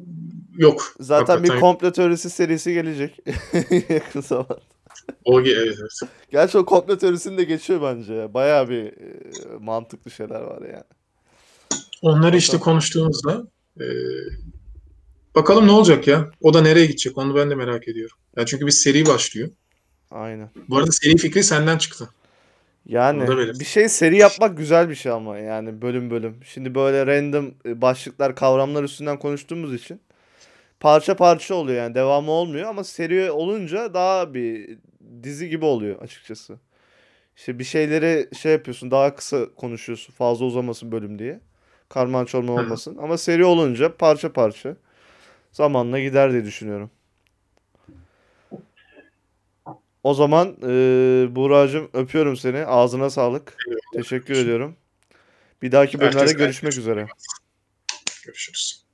yok. 0.57 0.93
Zaten 0.99 1.43
bir 1.43 1.49
Hakikaten 1.49 1.60
komplo 1.60 1.91
teorisi 1.91 2.30
serisi 2.30 2.74
gelecek 2.74 3.20
yakın 3.89 4.22
zamanda. 4.22 4.60
o 5.26 5.41
evet, 5.41 5.78
evet. 5.80 6.12
Gerçi 6.32 6.57
o 6.57 6.66
komplo 6.66 6.97
teorisini 6.97 7.38
de 7.38 7.43
geçiyor 7.43 7.82
bence. 7.82 8.14
ya. 8.14 8.34
Bayağı 8.34 8.70
bir 8.70 8.84
e, 8.86 9.22
mantıklı 9.60 10.12
şeyler 10.12 10.41
var 10.41 10.62
yani. 10.62 10.99
Onları 12.02 12.38
işte 12.38 12.60
konuştuğumuzda 12.60 13.47
e, 13.80 13.86
bakalım 15.36 15.68
ne 15.68 15.72
olacak 15.72 16.08
ya? 16.08 16.32
O 16.41 16.54
da 16.54 16.62
nereye 16.62 16.86
gidecek? 16.86 17.18
Onu 17.18 17.36
ben 17.36 17.50
de 17.50 17.56
merak 17.56 17.88
ediyorum. 17.88 18.18
Ya 18.38 18.45
çünkü 18.45 18.66
bir 18.66 18.72
seri 18.72 19.06
başlıyor. 19.06 19.50
Aynen. 20.12 20.50
Bu 20.70 20.78
arada 20.78 20.91
seri 20.91 21.18
fikri 21.18 21.43
senden 21.43 21.78
çıktı. 21.78 22.10
Yani 22.86 23.28
da 23.28 23.60
bir 23.60 23.66
şey 23.66 23.89
seri 23.89 24.18
yapmak 24.18 24.58
güzel 24.58 24.89
bir 24.89 24.95
şey 24.95 25.12
ama 25.12 25.38
yani 25.38 25.82
bölüm 25.82 26.10
bölüm. 26.10 26.39
Şimdi 26.45 26.76
böyle 26.76 27.08
random 27.08 27.54
e, 27.66 27.82
başlıklar, 27.82 28.36
kavramlar 28.36 28.84
üstünden 28.84 29.20
konuştuğumuz 29.20 29.74
için 29.74 30.02
parça 30.80 31.16
parça 31.16 31.56
oluyor 31.56 31.78
yani 31.78 31.95
devamı 31.95 32.32
olmuyor 32.32 32.70
ama 32.70 32.84
seri 32.84 33.32
olunca 33.32 33.93
daha 33.93 34.34
bir 34.34 34.78
dizi 35.24 35.50
gibi 35.50 35.66
oluyor 35.66 36.02
açıkçası. 36.02 36.60
İşte 37.38 37.60
bir 37.60 37.64
şeyleri 37.64 38.30
şey 38.36 38.52
yapıyorsun 38.52 38.91
daha 38.91 39.16
kısa 39.16 39.54
konuşuyorsun 39.56 40.14
fazla 40.14 40.45
uzamasın 40.45 40.91
bölüm 40.91 41.20
diye. 41.20 41.39
Karman 41.90 42.26
çorman 42.26 42.56
olmasın 42.56 42.98
ama 43.02 43.18
seri 43.18 43.46
olunca 43.46 43.98
parça 43.98 44.34
parça 44.34 44.76
zamanla 45.52 46.00
gider 46.00 46.32
diye 46.32 46.46
düşünüyorum. 46.46 46.92
O 50.04 50.14
zaman 50.14 50.48
e, 50.64 50.68
Buğra'cığım 51.36 51.90
öpüyorum 51.94 52.38
seni. 52.38 52.66
Ağzına 52.66 53.10
sağlık. 53.10 53.58
Teşekkür 53.96 54.34
ediyorum. 54.34 54.76
Bir 55.62 55.72
dahaki 55.72 56.02
bölümlerde 56.02 56.34
görüşmek 56.34 56.78
üzere. 56.78 57.08
Görüşürüz. 58.26 58.89